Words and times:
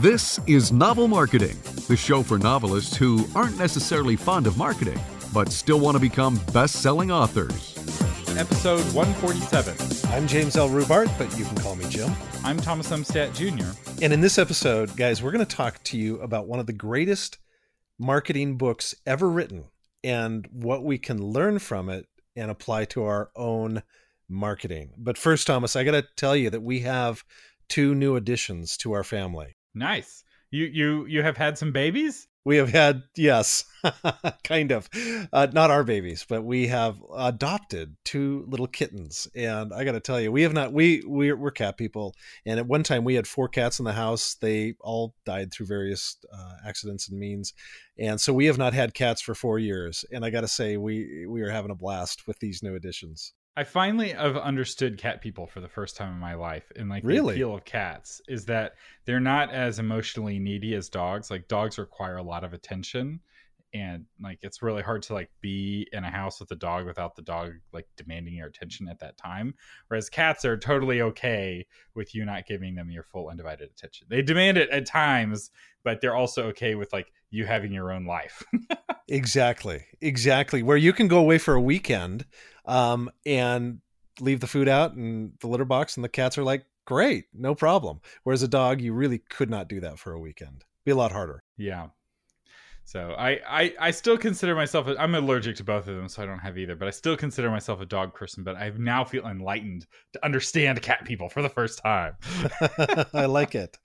This 0.00 0.40
is 0.46 0.72
Novel 0.72 1.08
Marketing, 1.08 1.58
the 1.86 1.94
show 1.94 2.22
for 2.22 2.38
novelists 2.38 2.96
who 2.96 3.26
aren't 3.34 3.58
necessarily 3.58 4.16
fond 4.16 4.46
of 4.46 4.56
marketing, 4.56 4.98
but 5.34 5.52
still 5.52 5.78
want 5.78 5.94
to 5.94 6.00
become 6.00 6.40
best 6.54 6.76
selling 6.76 7.10
authors. 7.10 7.76
Episode 8.38 8.80
147. 8.94 10.08
I'm 10.10 10.26
James 10.26 10.56
L. 10.56 10.70
Rubart, 10.70 11.10
but 11.18 11.38
you 11.38 11.44
can 11.44 11.54
call 11.58 11.76
me 11.76 11.84
Jim. 11.90 12.10
I'm 12.42 12.56
Thomas 12.56 12.88
Umstattd 12.88 13.34
Jr. 13.34 13.78
And 14.02 14.10
in 14.10 14.22
this 14.22 14.38
episode, 14.38 14.96
guys, 14.96 15.22
we're 15.22 15.32
going 15.32 15.44
to 15.44 15.56
talk 15.56 15.84
to 15.84 15.98
you 15.98 16.18
about 16.22 16.48
one 16.48 16.60
of 16.60 16.66
the 16.66 16.72
greatest 16.72 17.36
marketing 17.98 18.56
books 18.56 18.94
ever 19.04 19.28
written 19.28 19.66
and 20.02 20.48
what 20.50 20.82
we 20.82 20.96
can 20.96 21.22
learn 21.22 21.58
from 21.58 21.90
it 21.90 22.06
and 22.34 22.50
apply 22.50 22.86
to 22.86 23.04
our 23.04 23.30
own 23.36 23.82
marketing. 24.30 24.92
But 24.96 25.18
first, 25.18 25.46
Thomas, 25.46 25.76
I 25.76 25.84
got 25.84 25.90
to 25.90 26.06
tell 26.16 26.34
you 26.34 26.48
that 26.48 26.62
we 26.62 26.80
have 26.80 27.22
two 27.68 27.94
new 27.94 28.16
additions 28.16 28.78
to 28.78 28.92
our 28.92 29.04
family. 29.04 29.56
Nice. 29.74 30.24
You 30.50 30.66
you 30.66 31.06
you 31.06 31.22
have 31.22 31.36
had 31.36 31.56
some 31.56 31.72
babies? 31.72 32.26
We 32.44 32.56
have 32.56 32.70
had 32.70 33.02
yes, 33.16 33.64
kind 34.44 34.72
of, 34.72 34.88
uh, 35.30 35.48
not 35.52 35.70
our 35.70 35.84
babies, 35.84 36.24
but 36.26 36.42
we 36.42 36.68
have 36.68 36.96
adopted 37.14 37.96
two 38.02 38.46
little 38.48 38.66
kittens, 38.66 39.28
and 39.34 39.74
I 39.74 39.84
got 39.84 39.92
to 39.92 40.00
tell 40.00 40.18
you, 40.18 40.32
we 40.32 40.42
have 40.42 40.54
not 40.54 40.72
we 40.72 41.02
we're, 41.06 41.36
we're, 41.36 41.50
cat 41.50 41.76
people, 41.76 42.14
and 42.46 42.58
at 42.58 42.66
one 42.66 42.82
time 42.82 43.04
we 43.04 43.14
had 43.14 43.28
four 43.28 43.46
cats 43.46 43.78
in 43.78 43.84
the 43.84 43.92
house. 43.92 44.36
They 44.36 44.74
all 44.80 45.14
died 45.26 45.52
through 45.52 45.66
various 45.66 46.16
uh, 46.32 46.54
accidents 46.66 47.10
and 47.10 47.20
means, 47.20 47.52
and 47.98 48.18
so 48.18 48.32
we 48.32 48.46
have 48.46 48.58
not 48.58 48.72
had 48.72 48.94
cats 48.94 49.20
for 49.20 49.34
four 49.34 49.58
years. 49.58 50.04
And 50.10 50.24
I 50.24 50.30
got 50.30 50.40
to 50.40 50.48
say, 50.48 50.78
we 50.78 51.26
we 51.28 51.42
are 51.42 51.50
having 51.50 51.70
a 51.70 51.76
blast 51.76 52.26
with 52.26 52.38
these 52.38 52.62
new 52.62 52.74
additions. 52.74 53.34
I 53.60 53.64
finally 53.64 54.12
have 54.12 54.38
understood 54.38 54.96
cat 54.96 55.20
people 55.20 55.46
for 55.46 55.60
the 55.60 55.68
first 55.68 55.94
time 55.94 56.14
in 56.14 56.18
my 56.18 56.32
life. 56.32 56.72
And 56.76 56.88
like 56.88 57.02
really? 57.04 57.34
the 57.34 57.40
appeal 57.42 57.54
of 57.54 57.66
cats 57.66 58.22
is 58.26 58.46
that 58.46 58.76
they're 59.04 59.20
not 59.20 59.52
as 59.52 59.78
emotionally 59.78 60.38
needy 60.38 60.74
as 60.74 60.88
dogs. 60.88 61.30
Like 61.30 61.46
dogs 61.46 61.76
require 61.76 62.16
a 62.16 62.22
lot 62.22 62.42
of 62.42 62.54
attention 62.54 63.20
and 63.74 64.06
like 64.18 64.38
it's 64.40 64.62
really 64.62 64.82
hard 64.82 65.02
to 65.02 65.12
like 65.12 65.30
be 65.42 65.86
in 65.92 66.04
a 66.04 66.10
house 66.10 66.40
with 66.40 66.50
a 66.52 66.56
dog 66.56 66.86
without 66.86 67.14
the 67.14 67.22
dog 67.22 67.52
like 67.72 67.86
demanding 67.96 68.34
your 68.34 68.48
attention 68.48 68.88
at 68.88 68.98
that 68.98 69.16
time 69.16 69.54
whereas 69.88 70.08
cats 70.08 70.44
are 70.44 70.56
totally 70.56 71.02
okay 71.02 71.64
with 71.94 72.14
you 72.14 72.24
not 72.24 72.46
giving 72.46 72.74
them 72.74 72.90
your 72.90 73.04
full 73.04 73.28
undivided 73.28 73.70
attention 73.70 74.06
they 74.10 74.22
demand 74.22 74.58
it 74.58 74.68
at 74.70 74.86
times 74.86 75.50
but 75.84 76.00
they're 76.00 76.16
also 76.16 76.46
okay 76.46 76.74
with 76.74 76.92
like 76.92 77.12
you 77.30 77.46
having 77.46 77.72
your 77.72 77.92
own 77.92 78.04
life 78.04 78.42
exactly 79.08 79.84
exactly 80.00 80.62
where 80.62 80.76
you 80.76 80.92
can 80.92 81.06
go 81.06 81.18
away 81.18 81.38
for 81.38 81.54
a 81.54 81.60
weekend 81.60 82.24
um, 82.66 83.10
and 83.24 83.80
leave 84.20 84.40
the 84.40 84.46
food 84.46 84.68
out 84.68 84.94
and 84.94 85.32
the 85.40 85.46
litter 85.46 85.64
box 85.64 85.96
and 85.96 86.04
the 86.04 86.08
cats 86.08 86.36
are 86.36 86.44
like 86.44 86.64
great 86.84 87.26
no 87.32 87.54
problem. 87.54 88.00
Whereas 88.24 88.42
a 88.42 88.48
dog 88.48 88.80
you 88.80 88.92
really 88.92 89.18
could 89.18 89.50
not 89.50 89.68
do 89.68 89.80
that 89.80 89.98
for 89.98 90.12
a 90.12 90.20
weekend. 90.20 90.64
Be 90.84 90.92
a 90.92 90.96
lot 90.96 91.12
harder. 91.12 91.42
Yeah 91.56 91.88
so 92.84 93.14
I, 93.16 93.38
I, 93.48 93.74
I 93.78 93.90
still 93.92 94.18
consider 94.18 94.54
myself. 94.54 94.88
A, 94.88 95.00
I'm 95.00 95.14
allergic 95.14 95.56
to 95.56 95.64
both 95.64 95.86
of 95.86 95.96
them, 95.96 96.08
so 96.08 96.22
I 96.22 96.26
don't 96.26 96.38
have 96.38 96.58
either. 96.58 96.74
But 96.74 96.88
I 96.88 96.90
still 96.90 97.16
consider 97.16 97.50
myself 97.50 97.80
a 97.80 97.86
dog 97.86 98.14
person. 98.14 98.42
But 98.42 98.56
I 98.56 98.72
now 98.76 99.04
feel 99.04 99.26
enlightened 99.26 99.86
to 100.12 100.24
understand 100.24 100.82
cat 100.82 101.04
people 101.04 101.28
for 101.28 101.42
the 101.42 101.48
first 101.48 101.78
time. 101.78 102.14
I 103.14 103.26
like 103.26 103.54
it. 103.54 103.78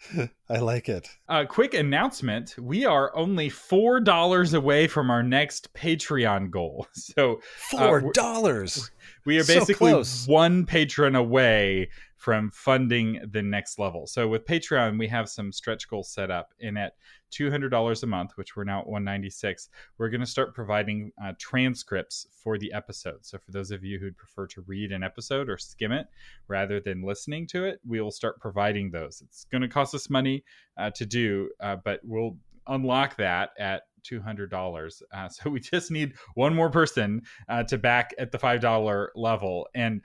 I 0.49 0.57
like 0.57 0.89
it. 0.89 1.07
A 1.29 1.33
uh, 1.33 1.45
quick 1.45 1.73
announcement: 1.73 2.55
We 2.57 2.85
are 2.85 3.15
only 3.15 3.49
four 3.49 3.99
dollars 3.99 4.53
away 4.53 4.87
from 4.87 5.11
our 5.11 5.23
next 5.23 5.73
Patreon 5.73 6.49
goal. 6.49 6.87
So 6.95 7.35
uh, 7.35 7.77
four 7.77 8.11
dollars. 8.11 8.77
Uh, 8.77 8.81
we 9.25 9.39
are 9.39 9.45
basically 9.45 10.03
so 10.03 10.31
one 10.31 10.65
patron 10.65 11.15
away 11.15 11.89
from 12.15 12.49
funding 12.51 13.19
the 13.31 13.41
next 13.41 13.77
level. 13.77 14.07
So 14.07 14.27
with 14.27 14.45
Patreon, 14.45 14.97
we 14.97 15.07
have 15.07 15.29
some 15.29 15.51
stretch 15.51 15.87
goals 15.89 16.11
set 16.11 16.31
up, 16.31 16.53
and 16.61 16.77
at 16.77 16.93
$200 17.31 18.03
a 18.03 18.05
month, 18.05 18.31
which 18.35 18.55
we're 18.55 18.63
now 18.63 18.79
at 18.79 18.87
196, 18.87 19.69
we're 19.97 20.09
going 20.09 20.21
to 20.21 20.27
start 20.27 20.55
providing 20.55 21.11
uh, 21.23 21.33
transcripts 21.37 22.27
for 22.31 22.57
the 22.57 22.71
episode. 22.71 23.25
So 23.25 23.37
for 23.37 23.51
those 23.51 23.71
of 23.71 23.83
you 23.83 23.99
who'd 23.99 24.17
prefer 24.17 24.47
to 24.47 24.61
read 24.61 24.91
an 24.91 25.03
episode 25.03 25.49
or 25.49 25.57
skim 25.57 25.91
it 25.91 26.07
rather 26.47 26.79
than 26.79 27.03
listening 27.03 27.47
to 27.47 27.65
it, 27.65 27.79
we 27.85 27.99
will 27.99 28.11
start 28.11 28.39
providing 28.39 28.91
those. 28.91 29.21
It's 29.21 29.45
going 29.45 29.61
to 29.61 29.67
cost 29.67 29.93
us 29.93 30.09
money 30.09 30.43
uh, 30.77 30.91
to 30.91 31.05
do, 31.05 31.49
uh, 31.59 31.77
but 31.83 31.99
we'll 32.03 32.37
unlock 32.67 33.17
that 33.17 33.51
at 33.59 33.83
$200. 34.09 35.01
Uh, 35.13 35.29
so 35.29 35.49
we 35.49 35.59
just 35.59 35.91
need 35.91 36.13
one 36.35 36.55
more 36.55 36.69
person 36.69 37.21
uh, 37.49 37.63
to 37.63 37.77
back 37.77 38.13
at 38.17 38.31
the 38.31 38.37
$5 38.37 39.07
level. 39.15 39.67
And 39.75 40.01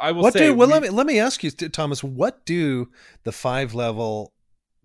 I 0.00 0.12
will 0.12 0.22
what 0.22 0.32
say, 0.32 0.46
do, 0.46 0.54
well, 0.54 0.68
we, 0.68 0.74
let 0.74 0.82
me, 0.82 0.88
let 0.90 1.06
me 1.06 1.18
ask 1.18 1.42
you, 1.42 1.50
Thomas, 1.50 2.02
what 2.02 2.44
do 2.44 2.90
the 3.24 3.32
five 3.32 3.74
level 3.74 4.32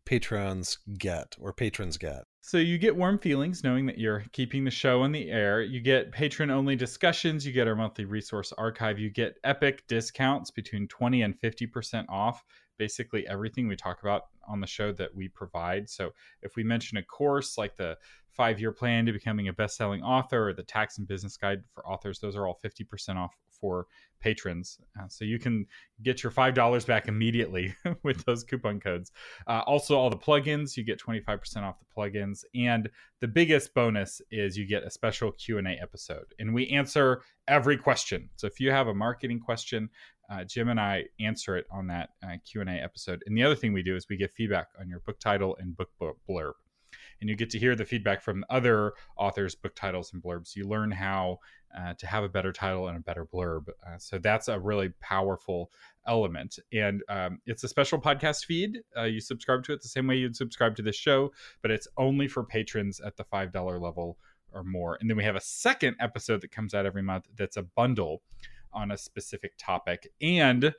patrons 0.06 0.78
get 0.97 1.35
or 1.39 1.53
patrons 1.53 1.97
get? 1.97 2.23
So 2.44 2.57
you 2.57 2.79
get 2.79 2.95
warm 2.95 3.19
feelings 3.19 3.63
knowing 3.63 3.85
that 3.85 4.00
you're 4.00 4.25
keeping 4.31 4.63
the 4.63 4.72
show 4.72 5.03
on 5.03 5.11
the 5.11 5.29
air. 5.29 5.61
You 5.61 5.79
get 5.79 6.11
patron 6.11 6.50
only 6.50 6.75
discussions, 6.75 7.45
you 7.45 7.53
get 7.53 7.67
our 7.67 7.75
monthly 7.75 8.06
resource 8.06 8.51
archive, 8.57 8.97
you 8.97 9.11
get 9.11 9.35
epic 9.44 9.84
discounts 9.88 10.50
between 10.50 10.88
20 10.88 11.22
and 11.22 11.40
50% 11.40 12.06
off 12.09 12.44
basically 12.79 13.28
everything 13.28 13.67
we 13.67 13.75
talk 13.75 14.01
about 14.01 14.23
on 14.47 14.59
the 14.59 14.66
show 14.66 14.91
that 14.91 15.13
we 15.13 15.28
provide. 15.28 15.88
So 15.88 16.09
if 16.41 16.56
we 16.56 16.63
mention 16.63 16.97
a 16.97 17.03
course 17.03 17.56
like 17.56 17.78
the 17.78 17.95
five 18.31 18.59
year 18.59 18.72
plan 18.72 19.06
to 19.06 19.13
becoming 19.13 19.47
a 19.47 19.53
best 19.53 19.78
selling 19.78 20.01
author 20.01 20.50
or 20.50 20.53
the 20.53 20.63
tax 20.63 20.97
and 20.97 21.07
business 21.07 21.38
guide 21.38 21.61
for 21.75 21.88
authors, 21.88 22.19
those 22.19 22.35
are 22.35 22.47
all 22.47 22.59
50% 22.66 23.17
off 23.17 23.35
for 23.61 23.88
patrons. 24.19 24.77
Uh, 24.99 25.07
so 25.07 25.25
you 25.25 25.39
can 25.39 25.66
get 26.03 26.23
your 26.23 26.31
$5 26.31 26.85
back 26.85 27.07
immediately 27.07 27.75
with 28.03 28.23
those 28.25 28.44
coupon 28.44 28.79
codes. 28.79 29.11
Uh, 29.47 29.61
also, 29.66 29.97
all 29.97 30.09
the 30.09 30.17
plugins, 30.17 30.77
you 30.77 30.83
get 30.83 30.99
25% 30.99 31.63
off 31.63 31.79
the 31.79 31.85
plugins. 31.95 32.44
And 32.55 32.89
the 33.19 33.27
biggest 33.27 33.73
bonus 33.73 34.22
is 34.31 34.57
you 34.57 34.67
get 34.67 34.83
a 34.83 34.91
special 34.91 35.31
Q&A 35.31 35.77
episode. 35.81 36.25
And 36.39 36.53
we 36.53 36.67
answer 36.69 37.22
every 37.47 37.77
question. 37.77 38.29
So 38.35 38.47
if 38.47 38.59
you 38.59 38.72
have 38.72 38.88
a 38.88 38.94
marketing 38.94 39.39
question, 39.39 39.89
uh, 40.31 40.45
Jim 40.45 40.69
and 40.69 40.79
I 40.79 41.05
answer 41.19 41.57
it 41.57 41.66
on 41.72 41.88
that 41.88 42.11
uh, 42.23 42.38
Q 42.49 42.61
and 42.61 42.69
A 42.69 42.73
episode. 42.73 43.22
And 43.25 43.38
the 43.38 43.43
other 43.43 43.55
thing 43.55 43.73
we 43.73 43.83
do 43.83 43.95
is 43.95 44.07
we 44.09 44.16
give 44.16 44.31
feedback 44.31 44.67
on 44.79 44.88
your 44.88 45.01
book 45.01 45.19
title 45.19 45.57
and 45.59 45.75
book 45.75 45.89
blurb, 45.99 46.53
and 47.22 47.30
you 47.30 47.36
get 47.36 47.50
to 47.52 47.59
hear 47.59 47.76
the 47.76 47.86
feedback 47.86 48.22
from 48.22 48.44
other 48.50 48.94
authors' 49.16 49.56
book 49.56 49.76
titles 49.76 50.12
and 50.12 50.22
blurbs. 50.22 50.56
You 50.56 50.68
learn 50.68 50.92
how 50.92 51.40
uh, 51.78 51.94
to 51.94 52.08
have 52.08 52.24
a 52.24 52.30
better 52.30 52.52
title 52.52 52.90
and 52.90 52.98
a 52.98 53.02
better 53.02 53.26
blurb. 53.26 53.70
Uh, 53.88 53.98
so 53.98 54.18
that's 54.18 54.50
a 54.50 54.59
really 54.59 54.90
powerful 55.00 55.72
element, 56.08 56.59
and 56.74 57.02
um, 57.08 57.40
it's 57.46 57.64
a 57.64 57.68
special 57.68 58.00
podcast 58.00 58.46
feed. 58.46 58.82
Uh, 58.98 59.04
you 59.04 59.22
subscribe 59.22 59.64
to 59.64 59.74
it 59.74 59.82
the 59.82 59.88
same 59.88 60.08
way 60.08 60.18
you'd 60.18 60.36
subscribe 60.36 60.76
to 60.76 60.82
this 60.82 60.96
show, 60.96 61.32
but 61.62 61.72
it's 61.72 61.88
only 61.98 62.28
for 62.28 62.44
patrons 62.44 63.00
at 63.00 63.16
the 63.16 63.24
five 63.24 63.52
dollar 63.52 63.80
level 63.80 64.18
or 64.53 64.64
more. 64.64 64.98
And 65.00 65.09
then 65.09 65.18
we 65.18 65.24
have 65.24 65.36
a 65.36 65.42
second 65.42 65.96
episode 66.00 66.42
that 66.42 66.52
comes 66.52 66.74
out 66.74 66.86
every 66.86 67.02
month 67.02 67.28
that's 67.38 67.58
a 67.58 67.64
bundle 67.64 68.22
on 68.74 68.92
a 68.92 68.98
specific 68.98 69.53
topic. 69.58 70.12
And 70.22 70.74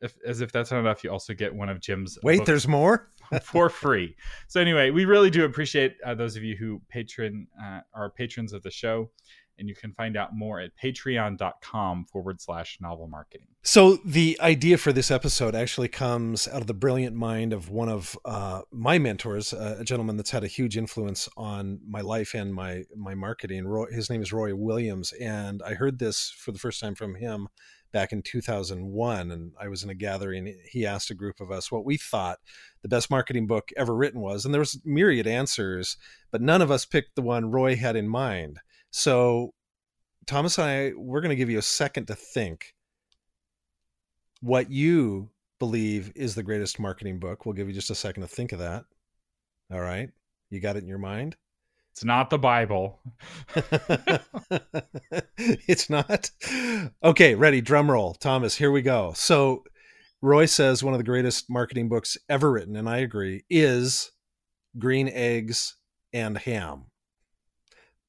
if, 0.00 0.14
as 0.26 0.40
if 0.40 0.52
that's 0.52 0.70
not 0.70 0.80
enough, 0.80 1.02
you 1.02 1.10
also 1.10 1.34
get 1.34 1.54
one 1.54 1.68
of 1.68 1.80
Jim's. 1.80 2.18
Wait, 2.22 2.44
there's 2.46 2.68
more 2.68 3.10
for 3.42 3.68
free. 3.68 4.16
So 4.46 4.60
anyway, 4.60 4.90
we 4.90 5.04
really 5.04 5.30
do 5.30 5.44
appreciate 5.44 5.96
uh, 6.04 6.14
those 6.14 6.36
of 6.36 6.42
you 6.42 6.56
who 6.56 6.80
patron 6.88 7.46
uh, 7.62 7.80
are 7.94 8.10
patrons 8.10 8.52
of 8.52 8.62
the 8.62 8.70
show, 8.70 9.10
and 9.58 9.68
you 9.68 9.74
can 9.74 9.92
find 9.92 10.16
out 10.16 10.36
more 10.36 10.60
at 10.60 10.70
patreon.com 10.82 12.04
forward 12.04 12.40
slash 12.40 12.78
novel 12.80 13.08
marketing. 13.08 13.48
So 13.62 13.96
the 14.04 14.38
idea 14.40 14.78
for 14.78 14.92
this 14.92 15.10
episode 15.10 15.54
actually 15.54 15.88
comes 15.88 16.46
out 16.46 16.60
of 16.60 16.68
the 16.68 16.74
brilliant 16.74 17.16
mind 17.16 17.52
of 17.52 17.68
one 17.68 17.88
of 17.88 18.16
uh, 18.24 18.62
my 18.70 18.98
mentors, 18.98 19.52
uh, 19.52 19.76
a 19.80 19.84
gentleman 19.84 20.16
that's 20.16 20.30
had 20.30 20.44
a 20.44 20.48
huge 20.48 20.76
influence 20.76 21.28
on 21.36 21.80
my 21.86 22.00
life 22.00 22.34
and 22.34 22.54
my 22.54 22.84
my 22.96 23.14
marketing. 23.14 23.66
Roy, 23.66 23.86
his 23.90 24.08
name 24.08 24.22
is 24.22 24.32
Roy 24.32 24.54
Williams, 24.54 25.12
and 25.12 25.60
I 25.62 25.74
heard 25.74 25.98
this 25.98 26.32
for 26.38 26.52
the 26.52 26.58
first 26.58 26.80
time 26.80 26.94
from 26.94 27.16
him 27.16 27.48
back 27.92 28.12
in 28.12 28.22
2001 28.22 29.30
and 29.30 29.52
i 29.60 29.68
was 29.68 29.82
in 29.82 29.90
a 29.90 29.94
gathering 29.94 30.54
he 30.70 30.84
asked 30.84 31.10
a 31.10 31.14
group 31.14 31.40
of 31.40 31.50
us 31.50 31.72
what 31.72 31.84
we 31.84 31.96
thought 31.96 32.38
the 32.82 32.88
best 32.88 33.10
marketing 33.10 33.46
book 33.46 33.70
ever 33.76 33.94
written 33.94 34.20
was 34.20 34.44
and 34.44 34.52
there 34.52 34.60
was 34.60 34.80
myriad 34.84 35.26
answers 35.26 35.96
but 36.30 36.42
none 36.42 36.62
of 36.62 36.70
us 36.70 36.84
picked 36.84 37.14
the 37.14 37.22
one 37.22 37.50
roy 37.50 37.74
had 37.76 37.96
in 37.96 38.08
mind. 38.08 38.58
So 38.90 39.54
thomas 40.26 40.58
and 40.58 40.66
i 40.66 40.92
we're 40.96 41.20
going 41.20 41.30
to 41.30 41.36
give 41.36 41.50
you 41.50 41.58
a 41.58 41.62
second 41.62 42.06
to 42.06 42.14
think 42.14 42.74
what 44.40 44.70
you 44.70 45.30
believe 45.58 46.12
is 46.14 46.34
the 46.34 46.42
greatest 46.42 46.78
marketing 46.78 47.18
book. 47.18 47.44
We'll 47.44 47.54
give 47.54 47.66
you 47.66 47.74
just 47.74 47.90
a 47.90 47.94
second 47.94 48.22
to 48.22 48.28
think 48.28 48.52
of 48.52 48.60
that. 48.60 48.84
All 49.72 49.80
right? 49.80 50.10
You 50.50 50.60
got 50.60 50.76
it 50.76 50.82
in 50.82 50.88
your 50.88 50.98
mind 50.98 51.36
it's 51.98 52.04
not 52.04 52.30
the 52.30 52.38
Bible. 52.38 53.00
it's 55.36 55.90
not. 55.90 56.30
Okay, 57.02 57.34
ready. 57.34 57.60
Drum 57.60 57.90
roll. 57.90 58.14
Thomas, 58.14 58.54
here 58.54 58.70
we 58.70 58.82
go. 58.82 59.14
So, 59.16 59.64
Roy 60.22 60.46
says 60.46 60.84
one 60.84 60.94
of 60.94 60.98
the 60.98 61.04
greatest 61.04 61.50
marketing 61.50 61.88
books 61.88 62.16
ever 62.28 62.52
written, 62.52 62.76
and 62.76 62.88
I 62.88 62.98
agree, 62.98 63.42
is 63.50 64.12
Green 64.78 65.08
Eggs 65.08 65.76
and 66.12 66.38
Ham 66.38 66.84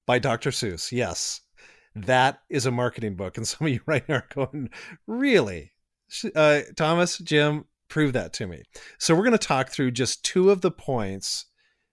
by 0.05 0.19
Dr. 0.19 0.51
Seuss. 0.51 0.91
Yes, 0.91 1.41
that 1.95 2.41
is 2.47 2.67
a 2.67 2.71
marketing 2.71 3.15
book. 3.15 3.37
And 3.37 3.47
some 3.47 3.65
of 3.65 3.73
you 3.73 3.81
right 3.87 4.07
now 4.07 4.17
are 4.17 4.27
going, 4.35 4.69
really? 5.07 5.71
Uh, 6.35 6.59
Thomas, 6.77 7.17
Jim, 7.17 7.65
Prove 7.89 8.13
that 8.13 8.33
to 8.33 8.45
me. 8.45 8.61
So 8.99 9.15
we're 9.15 9.23
going 9.23 9.31
to 9.31 9.39
talk 9.39 9.69
through 9.69 9.91
just 9.91 10.23
two 10.23 10.51
of 10.51 10.61
the 10.61 10.69
points 10.69 11.47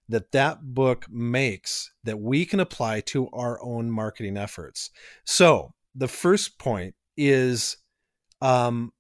that 0.09 0.33
that 0.33 0.63
book 0.63 1.07
makes 1.11 1.93
that 2.05 2.21
we 2.21 2.45
can 2.45 2.61
apply 2.61 3.01
to 3.01 3.29
our 3.31 3.63
own 3.63 3.91
marketing 3.91 4.37
efforts. 4.37 4.91
So 5.25 5.75
the 5.95 6.09
first 6.09 6.59
point 6.59 6.95
is 7.17 7.79
um, 8.41 8.93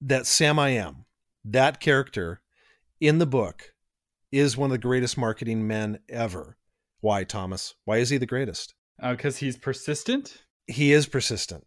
that 0.00 0.26
Sam 0.26 0.58
I 0.58 0.70
am, 0.70 1.06
that 1.44 1.80
character 1.80 2.42
in 3.00 3.18
the 3.18 3.26
book, 3.26 3.72
is 4.32 4.56
one 4.56 4.70
of 4.70 4.72
the 4.72 4.78
greatest 4.78 5.18
marketing 5.18 5.66
men 5.66 5.98
ever. 6.08 6.56
Why, 7.00 7.24
Thomas? 7.24 7.74
Why 7.84 7.96
is 7.98 8.10
he 8.10 8.18
the 8.18 8.26
greatest? 8.26 8.74
Because 9.00 9.36
uh, 9.36 9.40
he's 9.40 9.56
persistent. 9.56 10.44
He 10.66 10.92
is 10.92 11.06
persistent. 11.06 11.66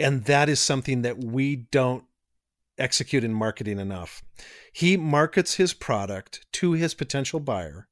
And 0.00 0.24
that 0.24 0.48
is 0.48 0.58
something 0.58 1.02
that 1.02 1.22
we 1.22 1.56
don't 1.56 2.04
execute 2.78 3.24
in 3.24 3.32
marketing 3.32 3.78
enough. 3.78 4.22
He 4.72 4.96
markets 4.96 5.54
his 5.54 5.74
product 5.74 6.46
to 6.54 6.72
his 6.72 6.94
potential 6.94 7.40
buyer 7.40 7.88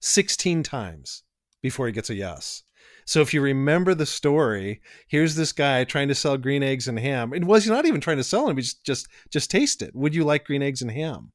16 0.00 0.62
times 0.62 1.22
before 1.62 1.86
he 1.86 1.92
gets 1.92 2.10
a 2.10 2.14
yes. 2.14 2.62
So 3.06 3.20
if 3.20 3.34
you 3.34 3.40
remember 3.40 3.94
the 3.94 4.06
story, 4.06 4.80
here's 5.08 5.34
this 5.34 5.52
guy 5.52 5.84
trying 5.84 6.08
to 6.08 6.14
sell 6.14 6.36
green 6.36 6.62
eggs 6.62 6.88
and 6.88 6.98
ham. 6.98 7.32
And 7.32 7.46
was 7.46 7.64
he 7.64 7.70
not 7.70 7.86
even 7.86 8.00
trying 8.00 8.16
to 8.16 8.24
sell 8.24 8.46
them? 8.46 8.56
He 8.56 8.62
just 8.62 8.84
just 8.84 9.08
just 9.30 9.50
taste 9.50 9.82
it. 9.82 9.94
Would 9.94 10.14
you 10.14 10.24
like 10.24 10.44
green 10.44 10.62
eggs 10.62 10.82
and 10.82 10.90
ham? 10.90 11.32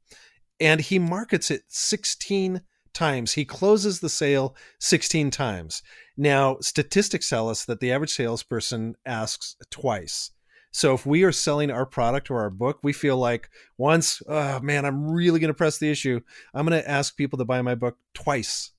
And 0.60 0.82
he 0.82 1.00
markets 1.00 1.52
it 1.52 1.64
16 1.68 2.62
times. 2.94 3.34
He 3.34 3.46
closes 3.46 4.00
the 4.00 4.10
sale 4.10 4.56
16 4.80 5.32
times. 5.32 5.82
Now, 6.18 6.58
statistics 6.62 7.30
tell 7.30 7.50
us 7.50 7.66
that 7.66 7.80
the 7.80 7.92
average 7.92 8.12
salesperson 8.12 8.96
asks 9.06 9.56
twice. 9.70 10.32
So 10.72 10.94
if 10.94 11.06
we 11.06 11.24
are 11.24 11.32
selling 11.32 11.72
our 11.72 11.86
product 11.86 12.30
or 12.30 12.40
our 12.42 12.50
book, 12.50 12.80
we 12.84 12.94
feel 12.94 13.18
like 13.18 13.50
once, 13.78 14.22
oh 14.28 14.60
man, 14.60 14.86
I'm 14.86 15.10
really 15.10 15.40
going 15.40 15.50
to 15.50 15.58
press 15.58 15.78
the 15.78 15.90
issue. 15.90 16.20
I'm 16.54 16.68
going 16.68 16.82
to 16.82 16.90
ask 16.90 17.18
people 17.18 17.38
to 17.40 17.46
buy 17.46 17.62
my 17.62 17.76
book 17.76 17.98
twice. 18.14 18.72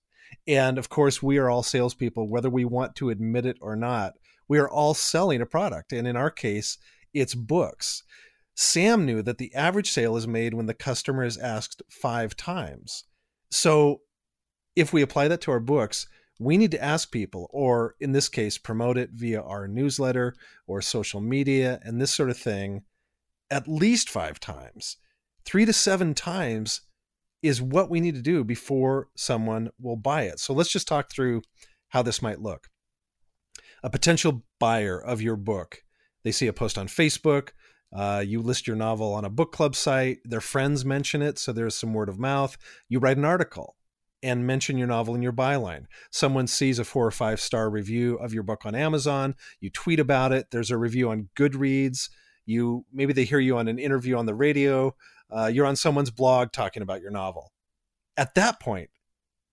And 0.46 0.78
of 0.78 0.88
course, 0.88 1.22
we 1.22 1.38
are 1.38 1.50
all 1.50 1.62
salespeople, 1.62 2.28
whether 2.28 2.48
we 2.48 2.64
want 2.64 2.94
to 2.96 3.10
admit 3.10 3.46
it 3.46 3.58
or 3.60 3.74
not. 3.74 4.14
We 4.48 4.58
are 4.58 4.68
all 4.68 4.94
selling 4.94 5.40
a 5.40 5.46
product. 5.46 5.92
And 5.92 6.06
in 6.06 6.16
our 6.16 6.30
case, 6.30 6.78
it's 7.12 7.34
books. 7.34 8.04
Sam 8.54 9.04
knew 9.04 9.22
that 9.22 9.38
the 9.38 9.54
average 9.54 9.90
sale 9.90 10.16
is 10.16 10.28
made 10.28 10.54
when 10.54 10.66
the 10.66 10.74
customer 10.74 11.24
is 11.24 11.38
asked 11.38 11.82
five 11.88 12.36
times. 12.36 13.04
So 13.50 14.02
if 14.76 14.92
we 14.92 15.02
apply 15.02 15.28
that 15.28 15.40
to 15.42 15.50
our 15.50 15.60
books, 15.60 16.06
we 16.40 16.56
need 16.56 16.70
to 16.70 16.82
ask 16.82 17.12
people, 17.12 17.48
or 17.52 17.96
in 18.00 18.12
this 18.12 18.28
case, 18.28 18.56
promote 18.56 18.96
it 18.96 19.10
via 19.12 19.42
our 19.42 19.68
newsletter 19.68 20.34
or 20.66 20.80
social 20.80 21.20
media 21.20 21.78
and 21.84 22.00
this 22.00 22.14
sort 22.14 22.30
of 22.30 22.38
thing, 22.38 22.82
at 23.50 23.68
least 23.68 24.08
five 24.08 24.40
times. 24.40 24.96
Three 25.44 25.66
to 25.66 25.72
seven 25.74 26.14
times 26.14 26.80
is 27.42 27.60
what 27.60 27.90
we 27.90 28.00
need 28.00 28.14
to 28.14 28.22
do 28.22 28.42
before 28.42 29.08
someone 29.14 29.68
will 29.78 29.96
buy 29.96 30.22
it. 30.22 30.40
So 30.40 30.54
let's 30.54 30.72
just 30.72 30.88
talk 30.88 31.10
through 31.10 31.42
how 31.90 32.00
this 32.00 32.22
might 32.22 32.40
look. 32.40 32.68
A 33.82 33.90
potential 33.90 34.42
buyer 34.58 34.98
of 34.98 35.20
your 35.20 35.36
book, 35.36 35.82
they 36.24 36.32
see 36.32 36.46
a 36.46 36.54
post 36.54 36.78
on 36.78 36.88
Facebook, 36.88 37.50
uh, 37.94 38.24
you 38.26 38.40
list 38.40 38.66
your 38.66 38.76
novel 38.76 39.12
on 39.12 39.26
a 39.26 39.30
book 39.30 39.52
club 39.52 39.76
site, 39.76 40.18
their 40.24 40.40
friends 40.40 40.86
mention 40.86 41.20
it, 41.20 41.38
so 41.38 41.52
there's 41.52 41.74
some 41.74 41.92
word 41.92 42.08
of 42.08 42.18
mouth. 42.18 42.56
You 42.88 42.98
write 42.98 43.18
an 43.18 43.24
article 43.26 43.76
and 44.22 44.46
mention 44.46 44.78
your 44.78 44.86
novel 44.86 45.14
in 45.14 45.22
your 45.22 45.32
byline. 45.32 45.86
Someone 46.10 46.46
sees 46.46 46.78
a 46.78 46.84
four 46.84 47.06
or 47.06 47.10
five 47.10 47.40
star 47.40 47.70
review 47.70 48.16
of 48.16 48.34
your 48.34 48.42
book 48.42 48.64
on 48.64 48.74
Amazon, 48.74 49.34
you 49.60 49.70
tweet 49.70 50.00
about 50.00 50.32
it. 50.32 50.48
There's 50.50 50.70
a 50.70 50.78
review 50.78 51.10
on 51.10 51.28
Goodreads. 51.36 52.10
You 52.46 52.84
maybe 52.92 53.12
they 53.12 53.24
hear 53.24 53.40
you 53.40 53.58
on 53.58 53.68
an 53.68 53.78
interview 53.78 54.16
on 54.16 54.26
the 54.26 54.34
radio. 54.34 54.94
Uh, 55.30 55.46
you're 55.46 55.66
on 55.66 55.76
someone's 55.76 56.10
blog 56.10 56.52
talking 56.52 56.82
about 56.82 57.00
your 57.00 57.12
novel. 57.12 57.52
At 58.16 58.34
that 58.34 58.60
point, 58.60 58.90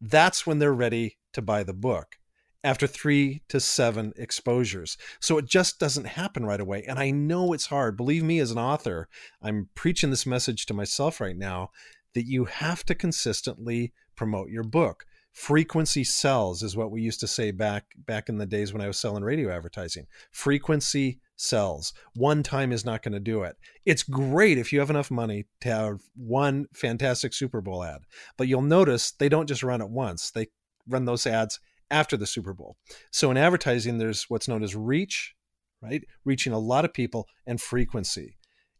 that's 0.01 0.45
when 0.45 0.59
they're 0.59 0.73
ready 0.73 1.17
to 1.33 1.41
buy 1.41 1.63
the 1.63 1.73
book 1.73 2.17
after 2.63 2.87
three 2.87 3.43
to 3.47 3.59
seven 3.59 4.13
exposures. 4.17 4.97
So 5.19 5.37
it 5.37 5.45
just 5.45 5.79
doesn't 5.79 6.05
happen 6.05 6.45
right 6.45 6.59
away. 6.59 6.83
And 6.87 6.99
I 6.99 7.11
know 7.11 7.53
it's 7.53 7.67
hard. 7.67 7.95
Believe 7.95 8.23
me, 8.23 8.39
as 8.39 8.51
an 8.51 8.57
author, 8.57 9.07
I'm 9.41 9.69
preaching 9.75 10.09
this 10.09 10.25
message 10.25 10.65
to 10.65 10.73
myself 10.73 11.21
right 11.21 11.37
now 11.37 11.69
that 12.13 12.25
you 12.25 12.45
have 12.45 12.83
to 12.85 12.95
consistently 12.95 13.93
promote 14.17 14.49
your 14.49 14.63
book. 14.63 15.05
Frequency 15.31 16.03
sells 16.03 16.63
is 16.63 16.75
what 16.75 16.89
we 16.89 17.01
used 17.01 17.19
to 17.19 17.27
say 17.27 17.51
back 17.51 17.85
back 17.95 18.27
in 18.27 18.39
the 18.39 18.45
days 18.47 18.73
when 18.73 18.81
I 18.81 18.87
was 18.87 18.99
selling 18.99 19.23
radio 19.23 19.55
advertising. 19.55 20.07
Frequency 20.31 21.19
sells. 21.35 21.93
One 22.15 22.41
time 22.41 22.71
is 22.71 22.83
not 22.83 23.03
going 23.03 23.13
to 23.13 23.19
do 23.19 23.43
it. 23.43 23.55
It's 23.85 24.01
great 24.01 24.57
if 24.57 24.73
you 24.73 24.79
have 24.79 24.89
enough 24.89 25.11
money 25.11 25.45
to 25.61 25.69
have 25.69 25.99
one 26.15 26.65
fantastic 26.73 27.33
Super 27.33 27.61
Bowl 27.61 27.83
ad, 27.83 28.01
but 28.35 28.47
you'll 28.47 28.63
notice 28.63 29.11
they 29.11 29.29
don't 29.29 29.47
just 29.47 29.61
run 29.61 29.79
it 29.79 29.91
once. 29.91 30.31
They 30.31 30.47
run 30.89 31.05
those 31.05 31.27
ads 31.27 31.59
after 31.91 32.17
the 32.17 32.25
Super 32.25 32.53
Bowl. 32.53 32.75
So 33.11 33.29
in 33.29 33.37
advertising 33.37 33.99
there's 33.99 34.23
what's 34.29 34.47
known 34.47 34.63
as 34.63 34.75
reach, 34.75 35.35
right? 35.83 36.03
Reaching 36.25 36.51
a 36.51 36.59
lot 36.59 36.83
of 36.83 36.93
people 36.93 37.27
and 37.45 37.61
frequency. 37.61 38.37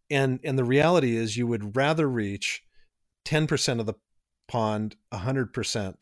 And 0.09 0.39
and 0.43 0.57
the 0.57 0.65
reality 0.65 1.15
is 1.15 1.37
you 1.37 1.45
would 1.45 1.75
rather 1.75 2.09
reach 2.09 2.63
10% 3.25 3.79
of 3.79 3.85
the 3.85 3.93
pond 4.47 4.95
100% 5.13 5.95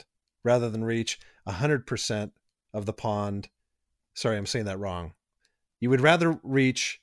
rather 0.43 0.69
than 0.69 0.83
reach 0.83 1.19
100% 1.47 2.31
of 2.73 2.85
the 2.85 2.93
pond. 2.93 3.49
Sorry, 4.13 4.37
I'm 4.37 4.45
saying 4.45 4.65
that 4.65 4.79
wrong. 4.79 5.13
You 5.79 5.89
would 5.89 6.01
rather 6.01 6.39
reach 6.43 7.01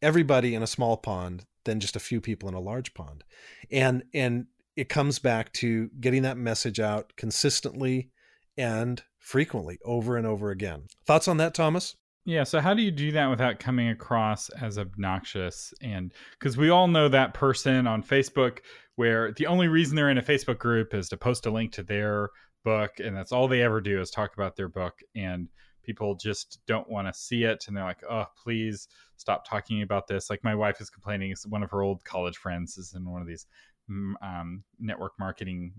everybody 0.00 0.54
in 0.54 0.62
a 0.62 0.66
small 0.66 0.96
pond 0.96 1.44
than 1.64 1.80
just 1.80 1.96
a 1.96 2.00
few 2.00 2.20
people 2.20 2.48
in 2.48 2.54
a 2.54 2.60
large 2.60 2.94
pond. 2.94 3.24
And 3.70 4.04
and 4.14 4.46
it 4.76 4.88
comes 4.88 5.18
back 5.18 5.52
to 5.54 5.90
getting 6.00 6.22
that 6.22 6.36
message 6.36 6.78
out 6.78 7.12
consistently 7.16 8.10
and 8.56 9.02
frequently 9.18 9.78
over 9.84 10.16
and 10.16 10.26
over 10.26 10.50
again. 10.50 10.84
Thoughts 11.04 11.28
on 11.28 11.36
that, 11.38 11.52
Thomas? 11.52 11.96
Yeah, 12.24 12.44
so 12.44 12.60
how 12.60 12.74
do 12.74 12.82
you 12.82 12.90
do 12.90 13.10
that 13.12 13.28
without 13.28 13.58
coming 13.58 13.88
across 13.88 14.50
as 14.50 14.78
obnoxious? 14.78 15.72
And 15.80 16.12
because 16.38 16.56
we 16.56 16.68
all 16.68 16.86
know 16.86 17.08
that 17.08 17.34
person 17.34 17.86
on 17.86 18.02
Facebook 18.02 18.58
where 18.98 19.30
the 19.30 19.46
only 19.46 19.68
reason 19.68 19.94
they're 19.94 20.10
in 20.10 20.18
a 20.18 20.22
Facebook 20.22 20.58
group 20.58 20.92
is 20.92 21.08
to 21.08 21.16
post 21.16 21.46
a 21.46 21.50
link 21.50 21.70
to 21.70 21.84
their 21.84 22.30
book, 22.64 22.98
and 22.98 23.16
that's 23.16 23.30
all 23.30 23.46
they 23.46 23.62
ever 23.62 23.80
do 23.80 24.00
is 24.00 24.10
talk 24.10 24.34
about 24.34 24.56
their 24.56 24.68
book. 24.68 24.98
And 25.14 25.46
people 25.84 26.16
just 26.16 26.58
don't 26.66 26.90
want 26.90 27.06
to 27.06 27.14
see 27.14 27.44
it, 27.44 27.66
and 27.68 27.76
they're 27.76 27.84
like, 27.84 28.02
"Oh, 28.10 28.26
please 28.42 28.88
stop 29.16 29.48
talking 29.48 29.82
about 29.82 30.08
this." 30.08 30.28
Like 30.28 30.42
my 30.42 30.56
wife 30.56 30.80
is 30.80 30.90
complaining, 30.90 31.32
one 31.46 31.62
of 31.62 31.70
her 31.70 31.80
old 31.80 32.02
college 32.02 32.38
friends 32.38 32.76
is 32.76 32.92
in 32.92 33.08
one 33.08 33.22
of 33.22 33.28
these 33.28 33.46
mm, 33.88 34.14
um, 34.20 34.64
network 34.80 35.12
marketing 35.16 35.74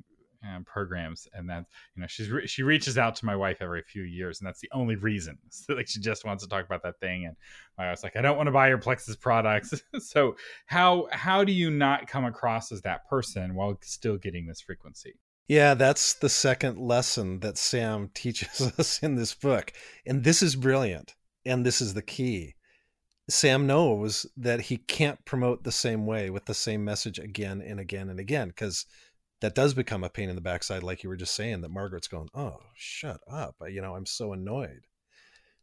um, 0.47 0.63
programs, 0.63 1.27
and 1.33 1.49
then 1.49 1.65
you 1.95 2.01
know 2.01 2.07
she's 2.07 2.29
re- 2.29 2.47
she 2.47 2.63
reaches 2.63 2.97
out 2.97 3.15
to 3.17 3.25
my 3.25 3.35
wife 3.35 3.57
every 3.61 3.81
few 3.81 4.03
years, 4.03 4.39
and 4.39 4.47
that's 4.47 4.59
the 4.59 4.69
only 4.73 4.95
reason. 4.95 5.37
So, 5.49 5.73
like 5.73 5.87
she 5.87 5.99
just 5.99 6.25
wants 6.25 6.43
to 6.43 6.49
talk 6.49 6.65
about 6.65 6.83
that 6.83 6.99
thing, 6.99 7.25
and 7.25 7.35
I 7.77 7.89
was 7.89 8.03
like, 8.03 8.15
I 8.15 8.21
don't 8.21 8.37
want 8.37 8.47
to 8.47 8.51
buy 8.51 8.69
your 8.69 8.77
Plexus 8.77 9.15
products. 9.15 9.73
so 9.99 10.35
how 10.67 11.07
how 11.11 11.43
do 11.43 11.51
you 11.51 11.69
not 11.69 12.07
come 12.07 12.25
across 12.25 12.71
as 12.71 12.81
that 12.83 13.07
person 13.09 13.55
while 13.55 13.77
still 13.81 14.17
getting 14.17 14.47
this 14.47 14.61
frequency? 14.61 15.15
Yeah, 15.47 15.73
that's 15.73 16.13
the 16.13 16.29
second 16.29 16.77
lesson 16.77 17.39
that 17.39 17.57
Sam 17.57 18.11
teaches 18.13 18.61
us 18.77 18.99
in 18.99 19.15
this 19.15 19.33
book, 19.33 19.73
and 20.05 20.23
this 20.23 20.41
is 20.41 20.55
brilliant, 20.55 21.15
and 21.45 21.65
this 21.65 21.81
is 21.81 21.93
the 21.93 22.01
key. 22.01 22.55
Sam 23.29 23.67
knows 23.67 24.25
that 24.37 24.61
he 24.61 24.77
can't 24.77 25.23
promote 25.23 25.63
the 25.63 25.71
same 25.71 26.07
way 26.07 26.29
with 26.31 26.45
the 26.45 26.53
same 26.53 26.83
message 26.83 27.19
again 27.19 27.61
and 27.61 27.79
again 27.79 28.09
and 28.09 28.19
again 28.19 28.47
because 28.47 28.85
that 29.41 29.55
does 29.55 29.73
become 29.73 30.03
a 30.03 30.09
pain 30.09 30.29
in 30.29 30.35
the 30.35 30.41
backside, 30.41 30.83
like 30.83 31.03
you 31.03 31.09
were 31.09 31.15
just 31.15 31.35
saying, 31.35 31.61
that 31.61 31.71
Margaret's 31.71 32.07
going, 32.07 32.29
Oh, 32.33 32.57
shut 32.75 33.21
up. 33.29 33.55
You 33.67 33.81
know, 33.81 33.95
I'm 33.95 34.05
so 34.05 34.33
annoyed. 34.33 34.87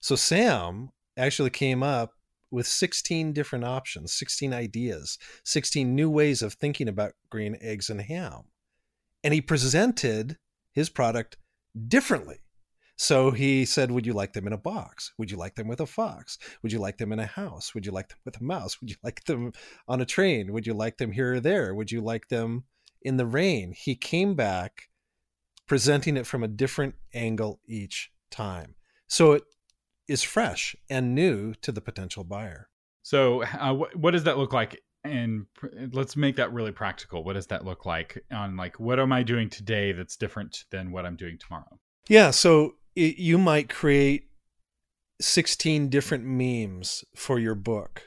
So 0.01 0.17
Sam 0.17 0.91
actually 1.17 1.51
came 1.51 1.83
up 1.83 2.13
with 2.51 2.67
16 2.67 3.33
different 3.33 3.65
options, 3.65 4.13
16 4.13 4.53
ideas, 4.53 5.19
16 5.45 5.95
new 5.95 6.09
ways 6.09 6.43
of 6.43 6.55
thinking 6.55 6.89
about 6.89 7.13
green 7.29 7.57
eggs 7.61 7.91
and 7.91 8.01
ham. 8.01 8.45
And 9.25 9.35
he 9.35 9.41
presented 9.41 10.39
his 10.73 10.89
product 10.89 11.37
differently. 11.89 12.39
So 12.97 13.31
he 13.31 13.67
said, 13.67 13.91
Would 13.91 14.07
you 14.07 14.15
like 14.15 14.33
them 14.33 14.47
in 14.47 14.55
a 14.55 14.59
box? 14.59 15.13
Would 15.19 15.31
you 15.31 15.37
like 15.37 15.55
them 15.55 15.69
with 15.69 15.81
a 15.81 15.87
fox? 15.87 16.39
Would 16.63 16.73
you 16.73 16.79
like 16.79 16.97
them 16.97 17.13
in 17.13 17.19
a 17.19 17.27
house? 17.27 17.75
Would 17.75 17.85
you 17.85 17.93
like 17.93 18.09
them 18.09 18.19
with 18.25 18.41
a 18.41 18.45
mouse? 18.45 18.81
Would 18.81 18.91
you 18.91 18.97
like 19.03 19.25
them 19.25 19.53
on 19.87 20.01
a 20.01 20.07
train? 20.07 20.53
Would 20.53 20.67
you 20.67 20.73
like 20.73 20.97
them 20.97 21.13
here 21.13 21.35
or 21.35 21.41
there? 21.41 21.75
Would 21.75 21.93
you 21.93 22.01
like 22.01 22.29
them 22.29 22.65
in 23.03 23.17
the 23.17 23.27
rain, 23.27 23.73
he 23.73 23.95
came 23.95 24.35
back 24.35 24.89
presenting 25.67 26.17
it 26.17 26.27
from 26.27 26.43
a 26.43 26.49
different 26.49 26.95
angle 27.13 27.61
each 27.67 28.11
time. 28.31 28.75
So 29.09 29.33
it 29.33 29.43
is 30.09 30.23
fresh 30.23 30.77
and 30.89 31.15
new 31.15 31.55
to 31.63 31.73
the 31.73 31.81
potential 31.81 32.25
buyer. 32.25 32.69
So, 33.03 33.45
uh, 33.45 33.73
what 33.95 34.13
does 34.13 34.25
that 34.25 34.39
look 34.39 34.53
like? 34.53 34.83
And 35.05 35.47
let's 35.93 36.17
make 36.17 36.37
that 36.37 36.53
really 36.53 36.73
practical. 36.73 37.23
What 37.23 37.35
does 37.35 37.47
that 37.47 37.65
look 37.65 37.87
like 37.87 38.25
on 38.33 38.57
like 38.57 38.81
what 38.81 38.99
am 38.99 39.13
I 39.13 39.23
doing 39.23 39.49
today 39.49 39.93
that's 39.93 40.17
different 40.17 40.65
than 40.71 40.91
what 40.91 41.07
I'm 41.07 41.15
doing 41.15 41.39
tomorrow? 41.39 41.79
Yeah, 42.09 42.33
so 42.33 42.75
it, 42.97 43.17
you 43.17 43.39
might 43.39 43.69
create 43.69 44.25
16 45.21 45.89
different 45.89 46.25
memes 46.25 47.05
for 47.15 47.39
your 47.39 47.55
book. 47.55 48.03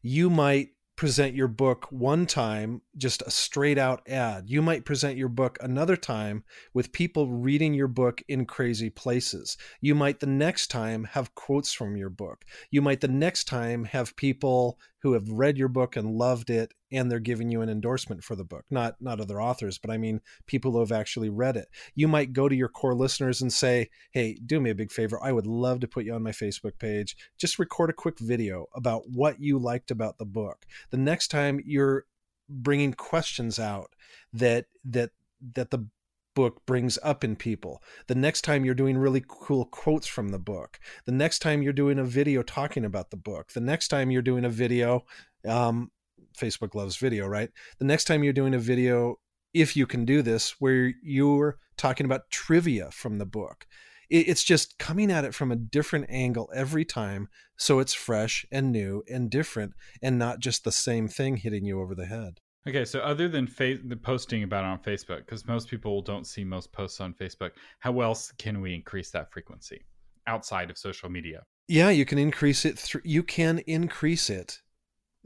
You 0.00 0.30
might 0.30 0.68
present 1.02 1.34
your 1.34 1.48
book 1.48 1.88
one 1.90 2.26
time, 2.26 2.80
just 2.96 3.22
a 3.22 3.30
straight 3.32 3.76
out 3.76 4.08
ad. 4.08 4.48
You 4.48 4.62
might 4.62 4.84
present 4.84 5.16
your 5.16 5.28
book 5.28 5.58
another 5.60 5.96
time 5.96 6.44
with 6.74 6.92
people 6.92 7.28
reading 7.28 7.74
your 7.74 7.88
book 7.88 8.22
in 8.28 8.46
crazy 8.46 8.88
places. 8.88 9.56
You 9.80 9.96
might 9.96 10.20
the 10.20 10.28
next 10.28 10.68
time 10.68 11.02
have 11.02 11.34
quotes 11.34 11.72
from 11.72 11.96
your 11.96 12.08
book. 12.08 12.44
You 12.70 12.82
might 12.82 13.00
the 13.00 13.08
next 13.08 13.48
time 13.48 13.82
have 13.86 14.14
people 14.14 14.78
who 15.00 15.14
have 15.14 15.28
read 15.28 15.58
your 15.58 15.66
book 15.66 15.96
and 15.96 16.08
loved 16.08 16.50
it 16.50 16.72
and 16.92 17.10
they're 17.10 17.18
giving 17.18 17.50
you 17.50 17.62
an 17.62 17.68
endorsement 17.68 18.22
for 18.22 18.36
the 18.36 18.44
book 18.44 18.64
not 18.70 18.94
not 19.00 19.20
other 19.20 19.40
authors 19.40 19.78
but 19.78 19.90
i 19.90 19.96
mean 19.96 20.20
people 20.46 20.72
who 20.72 20.80
have 20.80 20.92
actually 20.92 21.28
read 21.28 21.56
it 21.56 21.68
you 21.94 22.06
might 22.06 22.32
go 22.32 22.48
to 22.48 22.54
your 22.54 22.68
core 22.68 22.94
listeners 22.94 23.42
and 23.42 23.52
say 23.52 23.88
hey 24.12 24.38
do 24.46 24.60
me 24.60 24.70
a 24.70 24.74
big 24.74 24.90
favor 24.92 25.18
i 25.22 25.32
would 25.32 25.46
love 25.46 25.80
to 25.80 25.88
put 25.88 26.04
you 26.04 26.14
on 26.14 26.22
my 26.22 26.30
facebook 26.30 26.78
page 26.78 27.16
just 27.38 27.58
record 27.58 27.90
a 27.90 27.94
quick 27.94 28.18
video 28.18 28.66
about 28.74 29.02
what 29.08 29.40
you 29.40 29.58
liked 29.58 29.90
about 29.90 30.18
the 30.18 30.26
book 30.26 30.66
the 30.90 30.96
next 30.96 31.28
time 31.28 31.60
you're 31.64 32.04
bringing 32.48 32.92
questions 32.92 33.58
out 33.58 33.94
that 34.32 34.66
that 34.84 35.10
that 35.54 35.70
the 35.70 35.86
book 36.34 36.64
brings 36.66 36.98
up 37.02 37.24
in 37.24 37.36
people. 37.36 37.82
The 38.06 38.14
next 38.14 38.42
time 38.42 38.64
you're 38.64 38.74
doing 38.74 38.96
really 38.96 39.24
cool 39.26 39.66
quotes 39.66 40.06
from 40.06 40.30
the 40.30 40.38
book. 40.38 40.78
The 41.04 41.12
next 41.12 41.40
time 41.40 41.62
you're 41.62 41.72
doing 41.72 41.98
a 41.98 42.04
video 42.04 42.42
talking 42.42 42.84
about 42.84 43.10
the 43.10 43.16
book. 43.16 43.52
The 43.52 43.60
next 43.60 43.88
time 43.88 44.10
you're 44.10 44.22
doing 44.22 44.44
a 44.44 44.50
video, 44.50 45.04
um, 45.46 45.90
Facebook 46.36 46.74
loves 46.74 46.96
video, 46.96 47.26
right? 47.26 47.50
The 47.78 47.84
next 47.84 48.04
time 48.04 48.22
you're 48.24 48.32
doing 48.32 48.54
a 48.54 48.58
video, 48.58 49.16
if 49.54 49.76
you 49.76 49.86
can 49.86 50.04
do 50.04 50.22
this, 50.22 50.56
where 50.58 50.92
you're 51.02 51.58
talking 51.76 52.06
about 52.06 52.30
trivia 52.30 52.90
from 52.90 53.18
the 53.18 53.26
book. 53.26 53.66
It's 54.10 54.44
just 54.44 54.78
coming 54.78 55.10
at 55.10 55.24
it 55.24 55.34
from 55.34 55.50
a 55.50 55.56
different 55.56 56.06
angle 56.10 56.50
every 56.54 56.84
time, 56.84 57.28
so 57.56 57.78
it's 57.78 57.94
fresh 57.94 58.44
and 58.52 58.70
new 58.70 59.02
and 59.10 59.30
different, 59.30 59.72
and 60.02 60.18
not 60.18 60.38
just 60.38 60.64
the 60.64 60.72
same 60.72 61.08
thing 61.08 61.38
hitting 61.38 61.64
you 61.64 61.80
over 61.80 61.94
the 61.94 62.04
head. 62.04 62.38
Okay, 62.68 62.84
so 62.84 63.00
other 63.00 63.26
than 63.26 63.46
fa- 63.46 63.78
the 63.82 63.96
posting 63.96 64.42
about 64.42 64.64
it 64.64 64.68
on 64.68 64.78
Facebook, 64.80 65.20
because 65.20 65.46
most 65.46 65.68
people 65.68 66.02
don't 66.02 66.26
see 66.26 66.44
most 66.44 66.72
posts 66.72 67.00
on 67.00 67.14
Facebook, 67.14 67.52
how 67.80 68.00
else 68.00 68.32
can 68.38 68.60
we 68.60 68.74
increase 68.74 69.10
that 69.12 69.32
frequency 69.32 69.82
outside 70.26 70.70
of 70.70 70.76
social 70.76 71.08
media? 71.08 71.42
Yeah, 71.66 71.90
you 71.90 72.04
can 72.04 72.18
increase 72.18 72.64
it 72.64 72.78
through. 72.78 73.00
You 73.04 73.22
can 73.22 73.60
increase 73.60 74.28
it 74.28 74.60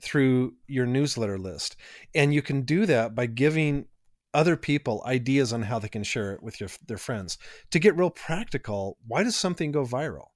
through 0.03 0.55
your 0.67 0.87
newsletter 0.87 1.39
list, 1.39 1.77
and 2.15 2.35
you 2.35 2.43
can 2.43 2.63
do 2.63 2.87
that 2.87 3.15
by 3.15 3.27
giving 3.27 3.87
other 4.35 4.57
people 4.57 5.03
ideas 5.07 5.53
on 5.53 5.63
how 5.63 5.79
they 5.79 5.89
can 5.89 6.05
share 6.05 6.33
it 6.33 6.43
with 6.43 6.61
your 6.61 6.69
their 6.87 6.99
friends. 6.99 7.39
To 7.71 7.79
get 7.79 7.97
real 7.97 8.11
practical, 8.11 8.99
why 9.07 9.23
does 9.23 9.37
something 9.37 9.73
go 9.73 9.85
viral? 9.85 10.29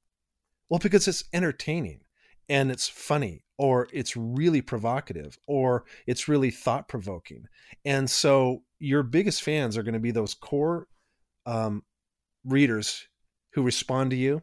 Well, 0.69 0.79
because 0.79 1.07
it's 1.07 1.25
entertaining 1.33 2.01
and 2.49 2.71
it's 2.71 2.89
funny 2.89 3.45
or 3.59 3.89
it's 3.93 4.17
really 4.17 4.63
provocative 4.63 5.39
or 5.47 5.85
it's 6.07 6.29
really 6.29 6.51
thought 6.51 6.89
provoking. 6.89 7.45
And 7.85 8.09
so 8.09 8.63
your 8.79 9.03
biggest 9.03 9.43
fans 9.43 9.77
are 9.77 9.83
going 9.83 9.95
to 9.95 10.01
be 10.01 10.13
those 10.13 10.33
core 10.35 10.89
um, 11.45 11.83
readers 12.45 13.07
who 13.53 13.63
respond 13.63 14.11
to 14.11 14.17
you 14.17 14.43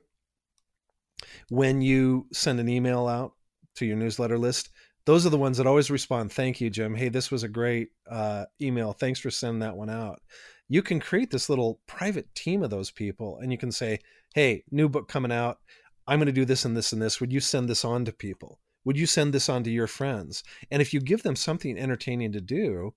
when 1.50 1.82
you 1.82 2.28
send 2.32 2.60
an 2.60 2.70
email 2.70 3.08
out 3.08 3.34
to 3.76 3.86
your 3.86 3.98
newsletter 3.98 4.38
list. 4.38 4.70
Those 5.08 5.26
are 5.26 5.30
the 5.30 5.38
ones 5.38 5.56
that 5.58 5.66
always 5.66 5.90
respond. 5.90 6.34
Thank 6.34 6.60
you, 6.60 6.70
Jim. 6.70 6.94
Hey, 6.94 7.08
this 7.08 7.32
was 7.32 7.44
a 7.44 7.48
great 7.48 7.92
uh, 8.12 8.44
email. 8.62 8.92
Thanks 8.92 9.22
for 9.22 9.32
sending 9.32 9.60
that 9.60 9.78
one 9.78 9.90
out. 9.90 10.20
You 10.68 10.82
can 10.82 11.00
create 11.00 11.32
this 11.32 11.50
little 11.50 11.80
private 11.88 12.36
team 12.36 12.62
of 12.62 12.72
those 12.72 12.92
people 12.92 13.40
and 13.42 13.50
you 13.50 13.58
can 13.58 13.72
say, 13.72 14.00
hey, 14.36 14.66
new 14.70 14.90
book 14.90 15.08
coming 15.08 15.32
out. 15.32 15.60
I'm 16.08 16.20
going 16.20 16.26
to 16.26 16.34
do 16.34 16.44
this 16.44 16.66
and 16.66 16.76
this 16.76 16.92
and 16.92 17.02
this. 17.02 17.22
Would 17.22 17.32
you 17.32 17.40
send 17.40 17.70
this 17.70 17.86
on 17.86 18.04
to 18.04 18.12
people? 18.12 18.60
Would 18.84 18.98
you 18.98 19.06
send 19.06 19.34
this 19.34 19.48
on 19.48 19.64
to 19.64 19.72
your 19.72 19.88
friends? 19.88 20.44
And 20.72 20.82
if 20.82 20.94
you 20.94 21.00
give 21.00 21.24
them 21.24 21.38
something 21.38 21.78
entertaining 21.78 22.34
to 22.34 22.42
do, 22.42 22.94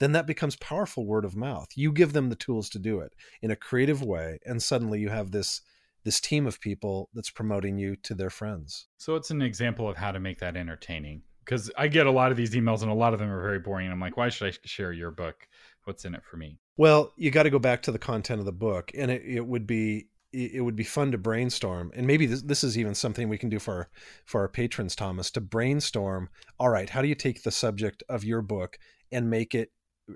then 0.00 0.12
that 0.12 0.26
becomes 0.26 0.56
powerful 0.56 1.06
word 1.06 1.24
of 1.24 1.34
mouth. 1.34 1.68
You 1.74 1.92
give 1.92 2.12
them 2.12 2.28
the 2.28 2.36
tools 2.36 2.68
to 2.70 2.78
do 2.78 3.00
it 3.00 3.14
in 3.40 3.50
a 3.50 3.56
creative 3.56 4.02
way, 4.02 4.38
and 4.44 4.62
suddenly 4.62 5.00
you 5.00 5.08
have 5.08 5.30
this 5.30 5.62
this 6.04 6.20
team 6.20 6.46
of 6.46 6.60
people 6.60 7.08
that's 7.14 7.30
promoting 7.30 7.78
you 7.78 7.96
to 8.02 8.14
their 8.14 8.28
friends. 8.28 8.88
So 8.98 9.14
it's 9.14 9.30
an 9.30 9.40
example 9.40 9.88
of 9.88 9.96
how 9.96 10.12
to 10.12 10.20
make 10.20 10.38
that 10.40 10.54
entertaining. 10.54 11.22
Because 11.44 11.70
I 11.76 11.88
get 11.88 12.06
a 12.06 12.10
lot 12.10 12.30
of 12.30 12.36
these 12.36 12.54
emails, 12.54 12.82
and 12.82 12.90
a 12.90 12.94
lot 12.94 13.12
of 13.12 13.20
them 13.20 13.30
are 13.30 13.42
very 13.42 13.58
boring. 13.58 13.90
I'm 13.90 14.00
like, 14.00 14.16
why 14.16 14.28
should 14.28 14.48
I 14.48 14.56
share 14.64 14.92
your 14.92 15.10
book? 15.10 15.46
What's 15.84 16.04
in 16.04 16.14
it 16.14 16.22
for 16.24 16.36
me? 16.36 16.58
Well, 16.76 17.12
you 17.16 17.30
got 17.30 17.42
to 17.44 17.50
go 17.50 17.58
back 17.58 17.82
to 17.82 17.92
the 17.92 17.98
content 17.98 18.40
of 18.40 18.46
the 18.46 18.52
book, 18.52 18.90
and 18.96 19.10
it, 19.10 19.22
it 19.24 19.46
would 19.46 19.66
be 19.66 20.08
it 20.34 20.64
would 20.64 20.74
be 20.74 20.84
fun 20.84 21.12
to 21.12 21.18
brainstorm 21.18 21.92
and 21.94 22.06
maybe 22.06 22.26
this, 22.26 22.42
this 22.42 22.64
is 22.64 22.76
even 22.76 22.94
something 22.94 23.28
we 23.28 23.38
can 23.38 23.48
do 23.48 23.60
for 23.60 23.88
for 24.24 24.40
our 24.40 24.48
patrons 24.48 24.96
thomas 24.96 25.30
to 25.30 25.40
brainstorm 25.40 26.28
all 26.58 26.68
right 26.68 26.90
how 26.90 27.00
do 27.00 27.06
you 27.06 27.14
take 27.14 27.42
the 27.42 27.52
subject 27.52 28.02
of 28.08 28.24
your 28.24 28.42
book 28.42 28.76
and 29.12 29.30
make 29.30 29.54
it, 29.54 29.70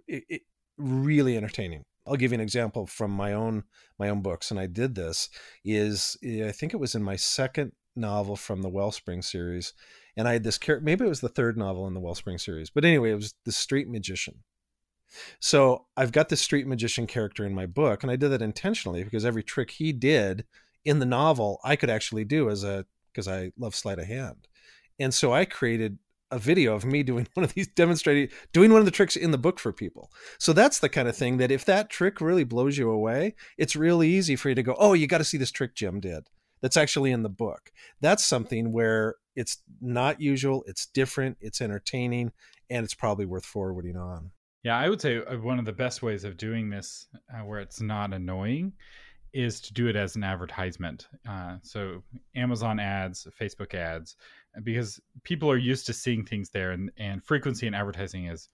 it, 0.09 0.25
it 0.29 0.43
really 0.77 1.37
entertaining 1.37 1.85
i'll 2.07 2.17
give 2.17 2.33
you 2.33 2.37
an 2.37 2.41
example 2.41 2.85
from 2.87 3.13
my 3.13 3.33
own 3.33 3.63
my 3.99 4.09
own 4.09 4.21
books 4.21 4.51
and 4.51 4.59
i 4.59 4.67
did 4.67 4.95
this 4.95 5.29
is 5.65 6.17
i 6.45 6.51
think 6.51 6.75
it 6.75 6.81
was 6.81 6.97
in 6.97 7.03
my 7.03 7.15
second 7.15 7.71
novel 7.95 8.35
from 8.35 8.63
the 8.63 8.69
wellspring 8.69 9.23
series 9.23 9.73
and 10.19 10.29
i 10.29 10.35
had 10.35 10.45
this 10.45 10.59
character 10.59 10.85
maybe 10.85 11.07
it 11.07 11.09
was 11.09 11.23
the 11.23 11.29
third 11.31 11.57
novel 11.57 11.87
in 11.87 11.95
the 11.95 12.01
wellspring 12.01 12.37
series 12.37 12.69
but 12.69 12.85
anyway 12.85 13.13
it 13.13 13.15
was 13.17 13.35
the 13.47 13.53
street 13.53 13.89
magician 13.89 14.43
so 15.41 15.87
I've 15.97 16.13
got 16.13 16.29
this 16.29 16.41
street 16.41 16.67
magician 16.67 17.07
character 17.07 17.45
in 17.45 17.55
my 17.55 17.67
book, 17.67 18.03
and 18.03 18.13
I 18.13 18.17
did 18.17 18.29
that 18.29 18.43
intentionally 18.43 19.05
because 19.05 19.25
every 19.25 19.43
trick 19.43 19.71
he 19.71 19.93
did 19.93 20.45
in 20.85 20.99
the 20.99 21.07
novel, 21.07 21.61
I 21.65 21.77
could 21.77 21.91
actually 21.91 22.25
do 22.25 22.51
as 22.51 22.65
a 22.65 22.87
because 23.13 23.29
I 23.29 23.53
love 23.59 23.75
sleight 23.75 23.99
of 23.99 24.07
hand. 24.07 24.47
And 24.99 25.13
so 25.13 25.33
I 25.33 25.45
created 25.45 25.99
a 26.31 26.39
video 26.39 26.75
of 26.75 26.85
me 26.85 27.03
doing 27.03 27.27
one 27.35 27.45
of 27.45 27.55
these 27.55 27.69
demonstrating 27.69 28.29
doing 28.53 28.71
one 28.71 28.81
of 28.81 28.85
the 28.85 28.91
tricks 28.91 29.17
in 29.17 29.31
the 29.31 29.39
book 29.39 29.59
for 29.59 29.73
people. 29.73 30.11
So 30.39 30.53
that's 30.53 30.79
the 30.79 30.89
kind 30.89 31.09
of 31.09 31.17
thing 31.17 31.39
that 31.39 31.51
if 31.51 31.65
that 31.65 31.91
trick 31.91 32.21
really 32.21 32.45
blows 32.45 32.79
you 32.79 32.91
away, 32.91 33.35
it's 33.57 33.77
really 33.77 34.09
easy 34.09 34.37
for 34.37 34.51
you 34.51 34.55
to 34.55 34.63
go, 34.63 34.77
"Oh, 34.79 34.93
you 34.93 35.07
got 35.07 35.19
to 35.19 35.25
see 35.25 35.39
this 35.39 35.51
trick 35.51 35.75
Jim 35.75 36.01
did." 36.01 36.29
That's 36.61 36.77
actually 36.77 37.13
in 37.13 37.23
the 37.23 37.29
book. 37.29 37.71
That's 38.01 38.25
something 38.25 38.73
where 38.73 39.17
it's 39.37 39.59
not 39.81 40.21
usual, 40.21 40.65
it's 40.67 40.87
different, 40.87 41.37
it's 41.41 41.61
entertaining, 41.61 42.33
and 42.71 42.85
it's 42.85 42.95
probably 42.95 43.27
worth 43.27 43.45
forwarding 43.45 43.97
on. 43.97 44.33
Yeah, 44.65 44.77
I 44.77 44.89
would 44.89 45.01
say 45.01 45.19
uh, 45.19 45.37
one 45.39 45.59
of 45.59 45.65
the 45.65 45.73
best 45.73 46.03
ways 46.03 46.25
of 46.25 46.37
doing 46.37 46.69
this 46.69 47.07
uh, 47.33 47.45
where 47.45 47.61
it's 47.61 47.81
not 47.81 48.13
annoying 48.13 48.73
is 49.33 49.61
to 49.61 49.73
do 49.73 49.87
it 49.89 49.97
as 49.97 50.17
an 50.17 50.25
advertisement. 50.25 51.07
Uh, 51.29 51.57
so 51.63 52.03
Amazon 52.35 52.81
ads, 52.81 53.27
Facebook 53.41 53.75
ads, 53.75 54.17
because 54.65 55.01
people 55.23 55.51
are 55.51 55.59
used 55.59 55.87
to 55.87 55.93
seeing 55.93 56.25
things 56.25 56.51
there, 56.51 56.73
and, 56.73 56.91
and 56.99 57.23
frequency 57.25 57.67
in 57.67 57.75
advertising 57.75 58.27
is 58.27 58.49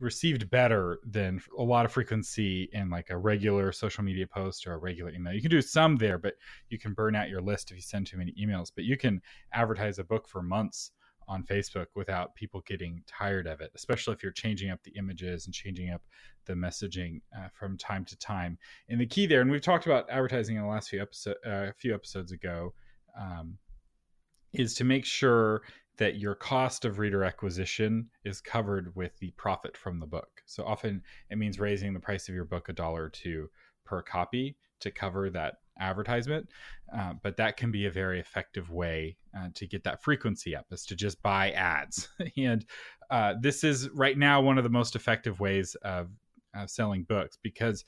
received 0.00 0.48
better 0.50 0.98
than 1.04 1.40
a 1.58 1.62
lot 1.62 1.84
of 1.84 1.92
frequency 1.92 2.68
in 2.72 2.88
like 2.90 3.10
a 3.10 3.18
regular 3.18 3.72
social 3.72 4.04
media 4.04 4.26
post 4.26 4.66
or 4.66 4.74
a 4.74 4.78
regular 4.78 5.10
email. 5.10 5.32
You 5.32 5.42
can 5.42 5.50
do 5.50 5.60
some 5.60 5.96
there, 5.96 6.18
but 6.18 6.34
you 6.68 6.78
can 6.78 6.94
burn 6.94 7.16
out 7.16 7.28
your 7.28 7.40
list 7.40 7.70
if 7.70 7.76
you 7.76 7.82
send 7.82 8.06
too 8.06 8.18
many 8.18 8.32
emails. 8.40 8.70
But 8.74 8.84
you 8.84 8.96
can 8.96 9.20
advertise 9.52 9.98
a 9.98 10.04
book 10.04 10.28
for 10.28 10.42
months 10.42 10.92
on 11.28 11.44
Facebook 11.44 11.86
without 11.94 12.34
people 12.34 12.62
getting 12.66 13.02
tired 13.06 13.46
of 13.46 13.60
it, 13.60 13.70
especially 13.74 14.14
if 14.14 14.22
you're 14.22 14.32
changing 14.32 14.70
up 14.70 14.82
the 14.82 14.92
images 14.92 15.46
and 15.46 15.54
changing 15.54 15.90
up 15.90 16.02
the 16.46 16.54
messaging 16.54 17.20
uh, 17.36 17.48
from 17.52 17.76
time 17.76 18.04
to 18.06 18.16
time. 18.16 18.56
And 18.88 19.00
the 19.00 19.06
key 19.06 19.26
there, 19.26 19.42
and 19.42 19.50
we've 19.50 19.60
talked 19.60 19.86
about 19.86 20.08
advertising 20.08 20.56
in 20.56 20.62
the 20.62 20.68
last 20.68 20.88
few 20.88 21.02
episode, 21.02 21.36
uh, 21.46 21.66
a 21.68 21.72
few 21.74 21.94
episodes 21.94 22.32
ago, 22.32 22.72
um, 23.18 23.58
is 24.54 24.74
to 24.74 24.84
make 24.84 25.04
sure 25.04 25.62
that 25.98 26.16
your 26.16 26.34
cost 26.34 26.84
of 26.84 26.98
reader 26.98 27.24
acquisition 27.24 28.08
is 28.24 28.40
covered 28.40 28.94
with 28.96 29.18
the 29.18 29.30
profit 29.32 29.76
from 29.76 29.98
the 29.98 30.06
book. 30.06 30.42
So 30.46 30.64
often 30.64 31.02
it 31.30 31.38
means 31.38 31.58
raising 31.58 31.92
the 31.92 32.00
price 32.00 32.28
of 32.28 32.34
your 32.34 32.44
book 32.44 32.68
a 32.68 32.72
dollar 32.72 33.04
or 33.04 33.10
two 33.10 33.50
per 33.84 34.02
copy 34.02 34.56
to 34.80 34.90
cover 34.90 35.28
that 35.30 35.54
advertisement. 35.80 36.48
Uh, 36.96 37.14
but 37.22 37.36
that 37.36 37.56
can 37.56 37.70
be 37.70 37.86
a 37.86 37.90
very 37.90 38.20
effective 38.20 38.70
way 38.70 39.16
uh, 39.36 39.48
to 39.54 39.66
get 39.66 39.84
that 39.84 40.02
frequency 40.02 40.54
up 40.54 40.66
is 40.70 40.86
to 40.86 40.94
just 40.94 41.20
buy 41.22 41.50
ads. 41.52 42.08
and 42.36 42.64
uh, 43.10 43.34
this 43.40 43.64
is 43.64 43.88
right 43.90 44.18
now 44.18 44.40
one 44.40 44.58
of 44.58 44.64
the 44.64 44.70
most 44.70 44.96
effective 44.96 45.40
ways 45.40 45.74
of 45.82 46.10
selling 46.66 47.04
books 47.04 47.38
because 47.42 47.84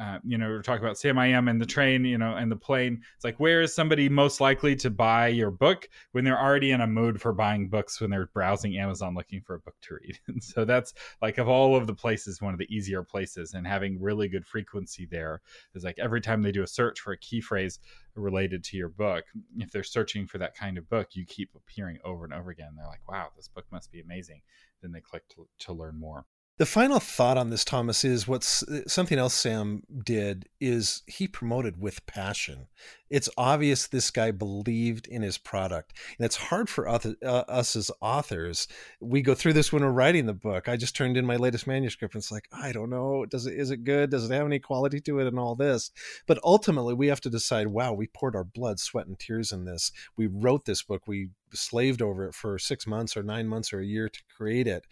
uh, 0.00 0.18
you 0.24 0.38
know, 0.38 0.48
we're 0.48 0.62
talking 0.62 0.82
about 0.82 0.96
Sam 0.96 1.18
I 1.18 1.26
am 1.26 1.46
and 1.46 1.60
the 1.60 1.66
train, 1.66 2.06
you 2.06 2.16
know, 2.16 2.34
and 2.34 2.50
the 2.50 2.56
plane. 2.56 3.02
It's 3.16 3.24
like, 3.24 3.38
where 3.38 3.60
is 3.60 3.74
somebody 3.74 4.08
most 4.08 4.40
likely 4.40 4.74
to 4.76 4.88
buy 4.88 5.28
your 5.28 5.50
book 5.50 5.90
when 6.12 6.24
they're 6.24 6.40
already 6.40 6.70
in 6.70 6.80
a 6.80 6.86
mood 6.86 7.20
for 7.20 7.34
buying 7.34 7.68
books 7.68 8.00
when 8.00 8.08
they're 8.08 8.30
browsing 8.32 8.78
Amazon 8.78 9.14
looking 9.14 9.42
for 9.42 9.56
a 9.56 9.60
book 9.60 9.74
to 9.82 9.94
read? 10.02 10.18
And 10.28 10.42
so 10.42 10.64
that's 10.64 10.94
like, 11.20 11.36
of 11.36 11.48
all 11.48 11.76
of 11.76 11.86
the 11.86 11.94
places, 11.94 12.40
one 12.40 12.54
of 12.54 12.58
the 12.58 12.74
easier 12.74 13.02
places, 13.02 13.52
and 13.52 13.66
having 13.66 14.00
really 14.00 14.26
good 14.28 14.46
frequency 14.46 15.06
there 15.10 15.42
is 15.74 15.84
like 15.84 15.98
every 15.98 16.22
time 16.22 16.40
they 16.40 16.52
do 16.52 16.62
a 16.62 16.66
search 16.66 17.00
for 17.00 17.12
a 17.12 17.18
key 17.18 17.42
phrase 17.42 17.78
related 18.14 18.64
to 18.64 18.78
your 18.78 18.88
book, 18.88 19.24
if 19.58 19.70
they're 19.70 19.82
searching 19.82 20.26
for 20.26 20.38
that 20.38 20.54
kind 20.54 20.78
of 20.78 20.88
book, 20.88 21.08
you 21.12 21.26
keep 21.26 21.50
appearing 21.54 21.98
over 22.04 22.24
and 22.24 22.32
over 22.32 22.50
again. 22.50 22.70
They're 22.74 22.86
like, 22.86 23.06
wow, 23.06 23.28
this 23.36 23.48
book 23.48 23.66
must 23.70 23.92
be 23.92 24.00
amazing. 24.00 24.40
Then 24.80 24.92
they 24.92 25.00
click 25.02 25.28
to, 25.34 25.46
to 25.66 25.74
learn 25.74 26.00
more. 26.00 26.24
The 26.60 26.66
final 26.66 27.00
thought 27.00 27.38
on 27.38 27.48
this, 27.48 27.64
Thomas, 27.64 28.04
is 28.04 28.28
what's 28.28 28.62
something 28.86 29.18
else 29.18 29.32
Sam 29.32 29.82
did 30.04 30.46
is 30.60 31.02
he 31.06 31.26
promoted 31.26 31.80
with 31.80 32.04
passion. 32.04 32.66
It's 33.08 33.30
obvious 33.38 33.86
this 33.86 34.10
guy 34.10 34.30
believed 34.30 35.06
in 35.06 35.22
his 35.22 35.38
product, 35.38 35.94
and 36.18 36.26
it's 36.26 36.36
hard 36.36 36.68
for 36.68 36.86
uh, 36.86 36.98
us 37.24 37.76
as 37.76 37.90
authors. 38.02 38.68
We 39.00 39.22
go 39.22 39.34
through 39.34 39.54
this 39.54 39.72
when 39.72 39.82
we're 39.82 39.90
writing 39.90 40.26
the 40.26 40.34
book. 40.34 40.68
I 40.68 40.76
just 40.76 40.94
turned 40.94 41.16
in 41.16 41.24
my 41.24 41.36
latest 41.36 41.66
manuscript, 41.66 42.14
and 42.14 42.20
it's 42.20 42.30
like 42.30 42.46
I 42.52 42.72
don't 42.72 42.90
know, 42.90 43.24
does 43.24 43.46
it 43.46 43.54
is 43.54 43.70
it 43.70 43.84
good? 43.84 44.10
Does 44.10 44.28
it 44.30 44.34
have 44.34 44.44
any 44.44 44.58
quality 44.58 45.00
to 45.00 45.18
it, 45.18 45.28
and 45.28 45.38
all 45.38 45.54
this? 45.54 45.90
But 46.26 46.40
ultimately, 46.44 46.92
we 46.92 47.06
have 47.06 47.22
to 47.22 47.30
decide. 47.30 47.68
Wow, 47.68 47.94
we 47.94 48.06
poured 48.06 48.36
our 48.36 48.44
blood, 48.44 48.78
sweat, 48.78 49.06
and 49.06 49.18
tears 49.18 49.50
in 49.50 49.64
this. 49.64 49.92
We 50.14 50.26
wrote 50.26 50.66
this 50.66 50.82
book. 50.82 51.08
We 51.08 51.30
slaved 51.52 52.02
over 52.02 52.28
it 52.28 52.34
for 52.34 52.58
six 52.58 52.86
months 52.86 53.16
or 53.16 53.22
nine 53.22 53.48
months 53.48 53.72
or 53.72 53.80
a 53.80 53.86
year 53.86 54.08
to 54.08 54.20
create 54.36 54.66
it 54.66 54.84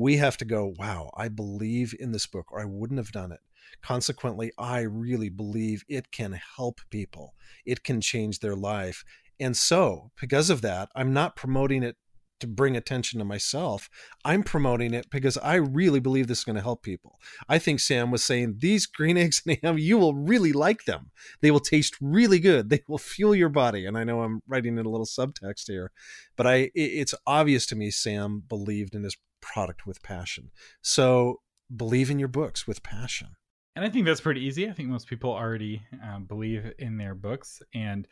we 0.00 0.16
have 0.16 0.36
to 0.38 0.44
go, 0.44 0.74
wow, 0.78 1.10
I 1.14 1.28
believe 1.28 1.94
in 1.98 2.12
this 2.12 2.26
book, 2.26 2.50
or 2.50 2.60
I 2.60 2.64
wouldn't 2.64 2.98
have 2.98 3.12
done 3.12 3.32
it. 3.32 3.40
Consequently, 3.82 4.50
I 4.58 4.80
really 4.80 5.28
believe 5.28 5.84
it 5.88 6.10
can 6.10 6.40
help 6.56 6.80
people, 6.90 7.34
it 7.64 7.84
can 7.84 8.00
change 8.00 8.40
their 8.40 8.56
life. 8.56 9.04
And 9.38 9.56
so, 9.56 10.10
because 10.20 10.50
of 10.50 10.62
that, 10.62 10.88
I'm 10.94 11.12
not 11.12 11.36
promoting 11.36 11.82
it 11.82 11.96
to 12.40 12.46
bring 12.46 12.76
attention 12.76 13.18
to 13.18 13.24
myself. 13.24 13.88
I'm 14.24 14.42
promoting 14.42 14.94
it 14.94 15.10
because 15.10 15.36
I 15.38 15.56
really 15.56 16.00
believe 16.00 16.26
this 16.26 16.38
is 16.38 16.44
going 16.44 16.56
to 16.56 16.62
help 16.62 16.82
people. 16.82 17.18
I 17.48 17.58
think 17.58 17.80
Sam 17.80 18.10
was 18.10 18.24
saying 18.24 18.56
these 18.58 18.86
green 18.86 19.16
eggs 19.18 19.42
and 19.46 19.58
ham, 19.62 19.78
you 19.78 19.98
will 19.98 20.14
really 20.14 20.52
like 20.52 20.84
them. 20.84 21.10
They 21.42 21.50
will 21.50 21.60
taste 21.60 21.96
really 22.00 22.38
good. 22.38 22.70
They 22.70 22.82
will 22.88 22.98
fuel 22.98 23.34
your 23.34 23.50
body. 23.50 23.86
And 23.86 23.96
I 23.96 24.04
know 24.04 24.22
I'm 24.22 24.40
writing 24.48 24.78
in 24.78 24.86
a 24.86 24.90
little 24.90 25.06
subtext 25.06 25.66
here, 25.66 25.92
but 26.36 26.46
I 26.46 26.70
it's 26.74 27.14
obvious 27.26 27.66
to 27.66 27.76
me 27.76 27.90
Sam 27.90 28.42
believed 28.48 28.94
in 28.94 29.04
his 29.04 29.16
product 29.40 29.86
with 29.86 30.02
passion. 30.02 30.50
So 30.82 31.40
believe 31.74 32.10
in 32.10 32.18
your 32.18 32.28
books 32.28 32.66
with 32.66 32.82
passion. 32.82 33.28
And 33.76 33.84
I 33.84 33.88
think 33.88 34.04
that's 34.04 34.20
pretty 34.20 34.42
easy. 34.42 34.68
I 34.68 34.72
think 34.72 34.88
most 34.88 35.06
people 35.06 35.32
already 35.32 35.82
um, 36.02 36.24
believe 36.24 36.72
in 36.78 36.96
their 36.96 37.14
books. 37.14 37.62
And 37.72 38.06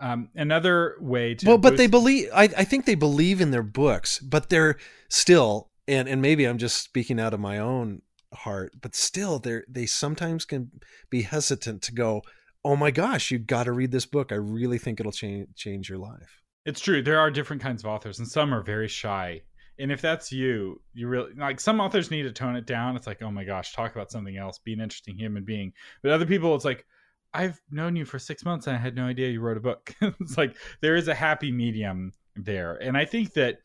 um, 0.00 0.28
another 0.34 0.96
way 1.00 1.34
to 1.34 1.46
well, 1.46 1.58
but 1.58 1.76
they 1.76 1.86
believe. 1.86 2.28
I, 2.34 2.44
I 2.44 2.64
think 2.64 2.84
they 2.84 2.96
believe 2.96 3.40
in 3.40 3.52
their 3.52 3.62
books, 3.62 4.18
but 4.18 4.50
they're 4.50 4.76
still, 5.08 5.70
and 5.86 6.08
and 6.08 6.20
maybe 6.20 6.44
I'm 6.46 6.58
just 6.58 6.82
speaking 6.82 7.20
out 7.20 7.32
of 7.32 7.40
my 7.40 7.58
own 7.58 8.02
heart, 8.32 8.72
but 8.80 8.96
still, 8.96 9.38
they 9.38 9.60
they 9.68 9.86
sometimes 9.86 10.44
can 10.44 10.72
be 11.10 11.22
hesitant 11.22 11.82
to 11.82 11.94
go. 11.94 12.22
Oh 12.64 12.74
my 12.76 12.90
gosh, 12.90 13.30
you 13.30 13.38
got 13.38 13.64
to 13.64 13.72
read 13.72 13.92
this 13.92 14.06
book. 14.06 14.32
I 14.32 14.36
really 14.36 14.78
think 14.78 14.98
it'll 14.98 15.12
change 15.12 15.48
change 15.54 15.88
your 15.88 15.98
life. 15.98 16.42
It's 16.66 16.80
true. 16.80 17.02
There 17.02 17.20
are 17.20 17.30
different 17.30 17.62
kinds 17.62 17.84
of 17.84 17.88
authors, 17.88 18.18
and 18.18 18.26
some 18.26 18.52
are 18.52 18.62
very 18.62 18.88
shy 18.88 19.42
and 19.78 19.90
if 19.92 20.00
that's 20.00 20.32
you 20.32 20.80
you 20.92 21.08
really 21.08 21.32
like 21.36 21.60
some 21.60 21.80
authors 21.80 22.10
need 22.10 22.22
to 22.22 22.32
tone 22.32 22.56
it 22.56 22.66
down. 22.66 22.96
It's 22.96 23.06
like 23.06 23.22
oh 23.22 23.30
my 23.30 23.44
gosh 23.44 23.72
talk 23.72 23.94
about 23.94 24.10
something 24.10 24.36
else 24.36 24.58
be 24.58 24.72
an 24.72 24.80
interesting 24.80 25.16
human 25.16 25.44
being. 25.44 25.72
But 26.02 26.12
other 26.12 26.26
people 26.26 26.54
it's 26.54 26.64
like 26.64 26.86
i've 27.32 27.60
known 27.70 27.96
you 27.96 28.04
for 28.04 28.18
six 28.18 28.44
months 28.44 28.68
and 28.68 28.76
i 28.76 28.78
had 28.78 28.94
no 28.94 29.06
idea 29.06 29.30
you 29.30 29.40
wrote 29.40 29.56
a 29.56 29.60
book. 29.60 29.94
It's 30.20 30.38
like 30.38 30.56
there 30.80 30.96
is 30.96 31.08
a 31.08 31.14
happy 31.14 31.50
medium 31.52 32.12
there. 32.36 32.76
And 32.76 32.96
i 32.96 33.04
think 33.04 33.32
that 33.34 33.58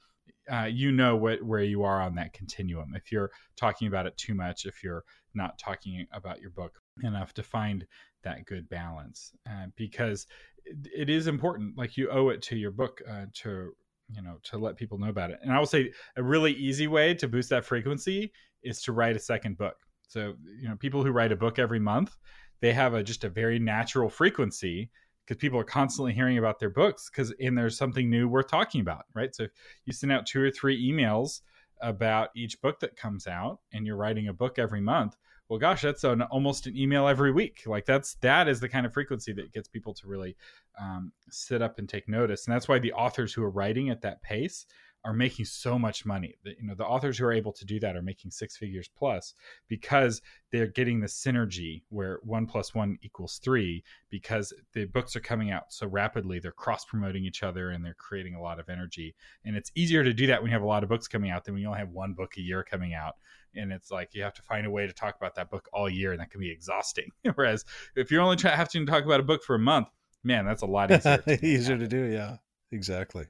uh, 0.51 0.65
you 0.65 0.91
know 0.91 1.15
what 1.15 1.43
where 1.43 1.61
you 1.61 1.83
are 1.83 2.01
on 2.01 2.15
that 2.15 2.33
continuum. 2.33 2.93
If 2.95 3.11
you're 3.11 3.29
talking 3.55 3.87
about 3.87 4.07
it 4.07 4.17
too 4.17 4.33
much 4.33 4.65
if 4.65 4.83
you're 4.83 5.03
not 5.35 5.59
talking 5.59 6.07
about 6.11 6.41
your 6.41 6.49
book 6.49 6.81
enough 7.03 7.33
to 7.35 7.43
find 7.43 7.85
that 8.23 8.45
good 8.45 8.67
balance 8.67 9.31
uh, 9.47 9.67
because 9.75 10.27
it, 10.65 11.09
is 11.09 11.27
important. 11.27 11.77
Like 11.77 11.97
you 11.97 12.09
owe 12.09 12.29
it 12.29 12.41
to 12.43 12.55
your 12.55 12.71
book 12.71 13.01
uh, 13.09 13.25
to 13.35 13.73
you 14.11 14.21
know 14.21 14.37
to 14.43 14.57
let 14.57 14.75
people 14.75 14.97
know 14.97 15.09
about 15.09 15.31
it. 15.31 15.39
And 15.41 15.51
i 15.51 15.59
will 15.59 15.65
say 15.65 15.91
a 16.15 16.23
really 16.23 16.53
easy 16.53 16.87
way 16.87 17.13
to 17.15 17.27
boost 17.27 17.49
that 17.49 17.65
frequency 17.65 18.31
is 18.63 18.81
to 18.83 18.91
write 18.91 19.15
a 19.15 19.19
second 19.19 19.57
book. 19.57 19.75
So 20.07 20.33
you 20.59 20.67
know 20.67 20.75
people 20.75 21.03
who 21.03 21.11
write 21.11 21.31
a 21.31 21.35
book 21.35 21.59
every 21.59 21.79
month 21.79 22.15
they 22.61 22.73
have 22.73 22.93
a 22.93 23.03
just 23.03 23.23
a 23.23 23.29
very 23.29 23.59
natural 23.59 24.09
frequency 24.09 24.89
because 25.25 25.39
people 25.39 25.59
are 25.59 25.63
constantly 25.63 26.13
hearing 26.13 26.37
about 26.37 26.59
their 26.59 26.69
books 26.69 27.09
because 27.09 27.33
and 27.39 27.57
there's 27.57 27.77
something 27.77 28.09
new 28.09 28.27
worth 28.27 28.47
talking 28.47 28.81
about 28.81 29.05
right? 29.13 29.33
So 29.35 29.43
if 29.43 29.51
you 29.85 29.93
send 29.93 30.11
out 30.11 30.25
two 30.25 30.41
or 30.41 30.51
three 30.51 30.91
emails 30.91 31.41
about 31.81 32.29
each 32.35 32.59
book 32.61 32.79
that 32.81 32.97
comes 32.97 33.27
out 33.27 33.59
and 33.73 33.85
you're 33.85 33.95
writing 33.95 34.27
a 34.27 34.33
book 34.33 34.59
every 34.59 34.81
month 34.81 35.15
well 35.49 35.59
gosh 35.59 35.81
that's 35.81 36.03
an 36.03 36.21
almost 36.23 36.67
an 36.67 36.77
email 36.77 37.07
every 37.07 37.31
week 37.31 37.63
like 37.65 37.85
that's 37.85 38.15
that 38.15 38.47
is 38.47 38.59
the 38.59 38.69
kind 38.69 38.85
of 38.85 38.93
frequency 38.93 39.33
that 39.33 39.51
gets 39.51 39.67
people 39.67 39.93
to 39.93 40.07
really 40.07 40.35
um, 40.79 41.11
sit 41.29 41.61
up 41.61 41.79
and 41.79 41.89
take 41.89 42.07
notice 42.07 42.45
and 42.45 42.55
that's 42.55 42.67
why 42.67 42.79
the 42.79 42.93
authors 42.93 43.33
who 43.33 43.43
are 43.43 43.49
writing 43.49 43.89
at 43.89 44.01
that 44.01 44.21
pace 44.21 44.65
are 45.05 45.13
making 45.13 45.45
so 45.45 45.79
much 45.79 46.05
money. 46.05 46.35
You 46.43 46.67
know, 46.67 46.75
the 46.75 46.85
authors 46.85 47.17
who 47.17 47.25
are 47.25 47.31
able 47.31 47.53
to 47.53 47.65
do 47.65 47.79
that 47.79 47.95
are 47.95 48.01
making 48.01 48.31
six 48.31 48.57
figures 48.57 48.89
plus 48.97 49.33
because 49.67 50.21
they're 50.51 50.67
getting 50.67 50.99
the 50.99 51.07
synergy 51.07 51.83
where 51.89 52.19
one 52.23 52.45
plus 52.45 52.75
one 52.75 52.97
equals 53.01 53.39
three 53.41 53.83
because 54.09 54.53
the 54.73 54.85
books 54.85 55.15
are 55.15 55.21
coming 55.21 55.51
out 55.51 55.71
so 55.71 55.87
rapidly. 55.87 56.39
They're 56.39 56.51
cross 56.51 56.83
promoting 56.83 57.23
each 57.23 57.43
other 57.43 57.69
and 57.69 57.83
they're 57.83 57.93
creating 57.93 58.35
a 58.35 58.41
lot 58.41 58.59
of 58.59 58.67
energy. 58.67 59.15
And 59.45 59.55
it's 59.55 59.71
easier 59.73 60.03
to 60.03 60.13
do 60.13 60.27
that 60.27 60.41
when 60.41 60.51
you 60.51 60.55
have 60.55 60.63
a 60.63 60.67
lot 60.67 60.83
of 60.83 60.89
books 60.89 61.07
coming 61.07 61.31
out 61.31 61.45
than 61.45 61.53
when 61.53 61.61
you 61.61 61.69
only 61.69 61.79
have 61.79 61.91
one 61.91 62.13
book 62.13 62.35
a 62.37 62.41
year 62.41 62.63
coming 62.63 62.93
out. 62.93 63.15
And 63.55 63.71
it's 63.71 63.91
like 63.91 64.13
you 64.13 64.23
have 64.23 64.33
to 64.35 64.41
find 64.41 64.65
a 64.65 64.71
way 64.71 64.87
to 64.87 64.93
talk 64.93 65.15
about 65.15 65.35
that 65.35 65.49
book 65.49 65.67
all 65.73 65.89
year, 65.89 66.11
and 66.11 66.19
that 66.19 66.31
can 66.31 66.39
be 66.39 66.51
exhausting. 66.51 67.09
Whereas 67.35 67.65
if 67.95 68.11
you're 68.11 68.21
only 68.21 68.37
try- 68.37 68.55
having 68.55 68.85
to 68.85 68.91
talk 68.91 69.05
about 69.05 69.19
a 69.19 69.23
book 69.23 69.43
for 69.43 69.55
a 69.55 69.59
month, 69.59 69.87
man, 70.23 70.45
that's 70.45 70.61
a 70.61 70.67
lot 70.67 70.91
easier. 70.91 71.17
To 71.17 71.45
easier 71.45 71.77
to 71.77 71.87
do. 71.87 72.03
Yeah, 72.05 72.37
exactly, 72.71 73.25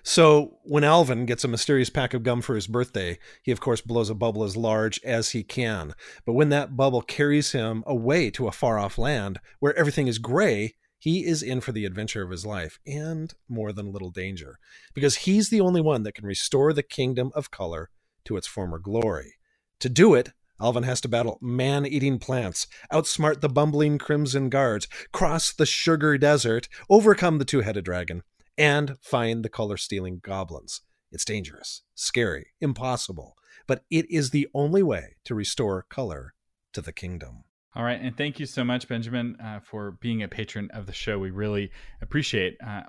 So 0.03 0.59
when 0.65 0.85
Alvin 0.85 1.27
gets 1.27 1.45
a 1.45 1.49
mysterious 1.49 1.91
pack 1.91 2.15
of 2.15 2.23
gum 2.23 2.41
for 2.41 2.55
his 2.55 2.67
birthday, 2.67 3.19
he 3.43 3.53
of 3.53 3.61
course 3.61 3.83
blows 3.83 4.09
a 4.09 4.15
bubble 4.15 4.45
as 4.45 4.57
large 4.57 4.99
as 5.05 5.31
he 5.31 5.43
can. 5.43 5.93
But 6.25 6.33
when 6.33 6.49
that 6.49 6.77
bubble 6.77 7.03
carries 7.03 7.53
him 7.53 7.85
away 7.87 8.31
to 8.31 8.49
a 8.49 8.53
far 8.53 8.79
off 8.79 8.97
land 8.97 9.41
where 9.59 9.77
everything 9.77 10.07
is 10.07 10.19
gray, 10.19 10.75
he 10.99 11.25
is 11.25 11.43
in 11.43 11.61
for 11.61 11.73
the 11.73 11.85
adventure 11.85 12.23
of 12.23 12.31
his 12.31 12.47
life 12.47 12.79
and 12.87 13.35
more 13.49 13.73
than 13.73 13.89
a 13.89 13.91
little 13.91 14.11
danger 14.11 14.59
because 14.95 15.17
he's 15.17 15.51
the 15.51 15.61
only 15.61 15.81
one 15.81 16.03
that 16.03 16.15
can 16.15 16.27
restore 16.27 16.73
the 16.73 16.83
kingdom 16.83 17.31
of 17.35 17.51
color 17.51 17.91
to 18.25 18.37
its 18.37 18.47
former 18.47 18.79
glory. 18.79 19.35
To 19.81 19.89
do 19.89 20.15
it, 20.15 20.31
Alvin 20.61 20.83
has 20.83 21.01
to 21.01 21.09
battle 21.09 21.39
man 21.41 21.87
eating 21.87 22.19
plants, 22.19 22.67
outsmart 22.93 23.41
the 23.41 23.49
bumbling 23.49 23.99
Crimson 23.99 24.51
Guards, 24.51 24.87
cross 25.13 25.53
the 25.53 25.67
sugar 25.67 26.19
desert, 26.19 26.69
overcome 26.91 27.39
the 27.39 27.45
two 27.45 27.61
headed 27.61 27.85
dragon, 27.85 28.23
and 28.59 28.99
find 29.01 29.43
the 29.43 29.49
color 29.49 29.79
stealing 29.79 30.21
goblins. 30.23 30.83
It's 31.11 31.25
dangerous, 31.25 31.83
scary, 31.95 32.49
impossible, 32.61 33.37
but 33.67 33.85
it 33.91 34.11
is 34.11 34.31
the 34.31 34.49
only 34.55 34.83
way 34.83 35.17
to 35.25 35.35
restore 35.35 35.87
color 35.89 36.35
to 36.75 36.83
the 36.83 36.93
kingdom. 36.93 37.45
All 37.75 37.85
right, 37.85 38.01
and 38.01 38.17
thank 38.17 38.41
you 38.41 38.47
so 38.47 38.65
much, 38.65 38.89
Benjamin, 38.89 39.37
uh, 39.43 39.61
for 39.61 39.93
being 39.93 40.23
a 40.23 40.29
patron 40.29 40.71
of 40.75 40.87
the 40.87 40.93
show. 40.93 41.19
We 41.19 41.31
really 41.31 41.71
appreciate 42.03 42.57
uh, 42.67 42.83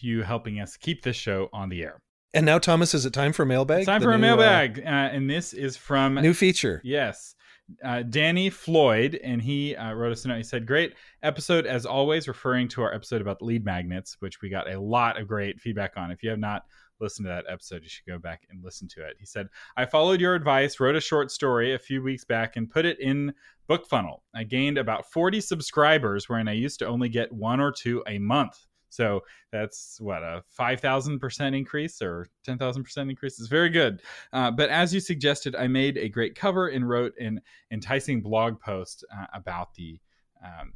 you 0.00 0.22
helping 0.22 0.60
us 0.60 0.76
keep 0.76 1.02
this 1.02 1.16
show 1.16 1.48
on 1.52 1.68
the 1.68 1.82
air. 1.82 2.00
And 2.34 2.44
now, 2.44 2.58
Thomas, 2.58 2.94
is 2.94 3.06
it 3.06 3.12
time 3.12 3.32
for 3.32 3.46
mailbag? 3.46 3.78
It's 3.78 3.86
time 3.86 4.02
for 4.02 4.08
new, 4.08 4.14
a 4.14 4.18
mailbag, 4.18 4.80
uh, 4.80 4.88
and 4.88 5.30
this 5.30 5.54
is 5.54 5.76
from 5.76 6.16
new 6.16 6.34
feature. 6.34 6.82
Yes, 6.84 7.34
uh, 7.82 8.02
Danny 8.02 8.50
Floyd, 8.50 9.18
and 9.22 9.40
he 9.40 9.74
uh, 9.74 9.94
wrote 9.94 10.12
us 10.12 10.24
a 10.24 10.28
note. 10.28 10.36
He 10.36 10.42
said, 10.42 10.66
"Great 10.66 10.94
episode 11.22 11.66
as 11.66 11.86
always," 11.86 12.28
referring 12.28 12.68
to 12.68 12.82
our 12.82 12.92
episode 12.92 13.22
about 13.22 13.40
lead 13.40 13.64
magnets, 13.64 14.16
which 14.20 14.42
we 14.42 14.50
got 14.50 14.70
a 14.70 14.78
lot 14.78 15.18
of 15.18 15.26
great 15.26 15.58
feedback 15.58 15.96
on. 15.96 16.10
If 16.10 16.22
you 16.22 16.28
have 16.28 16.38
not 16.38 16.64
listened 17.00 17.24
to 17.26 17.30
that 17.30 17.46
episode, 17.48 17.82
you 17.82 17.88
should 17.88 18.06
go 18.06 18.18
back 18.18 18.42
and 18.50 18.62
listen 18.62 18.88
to 18.88 19.06
it. 19.06 19.16
He 19.18 19.24
said, 19.24 19.48
"I 19.76 19.86
followed 19.86 20.20
your 20.20 20.34
advice, 20.34 20.80
wrote 20.80 20.96
a 20.96 21.00
short 21.00 21.30
story 21.30 21.72
a 21.72 21.78
few 21.78 22.02
weeks 22.02 22.24
back, 22.24 22.56
and 22.56 22.70
put 22.70 22.84
it 22.84 23.00
in 23.00 23.32
Book 23.68 23.86
Funnel. 23.88 24.22
I 24.34 24.44
gained 24.44 24.76
about 24.76 25.10
40 25.10 25.40
subscribers, 25.40 26.28
wherein 26.28 26.48
I 26.48 26.52
used 26.52 26.78
to 26.80 26.86
only 26.86 27.08
get 27.08 27.32
one 27.32 27.58
or 27.60 27.72
two 27.72 28.02
a 28.06 28.18
month." 28.18 28.66
So 28.88 29.20
that's 29.52 30.00
what 30.00 30.22
a 30.22 30.42
5,000% 30.58 31.56
increase 31.56 32.00
or 32.02 32.26
10,000% 32.46 33.10
increase 33.10 33.38
is 33.38 33.48
very 33.48 33.68
good. 33.68 34.02
Uh, 34.32 34.50
but 34.50 34.70
as 34.70 34.92
you 34.94 35.00
suggested, 35.00 35.54
I 35.54 35.66
made 35.66 35.98
a 35.98 36.08
great 36.08 36.34
cover 36.34 36.68
and 36.68 36.88
wrote 36.88 37.14
an 37.18 37.40
enticing 37.70 38.20
blog 38.20 38.60
post 38.60 39.04
uh, 39.14 39.26
about 39.34 39.74
the 39.74 40.00
um, 40.44 40.72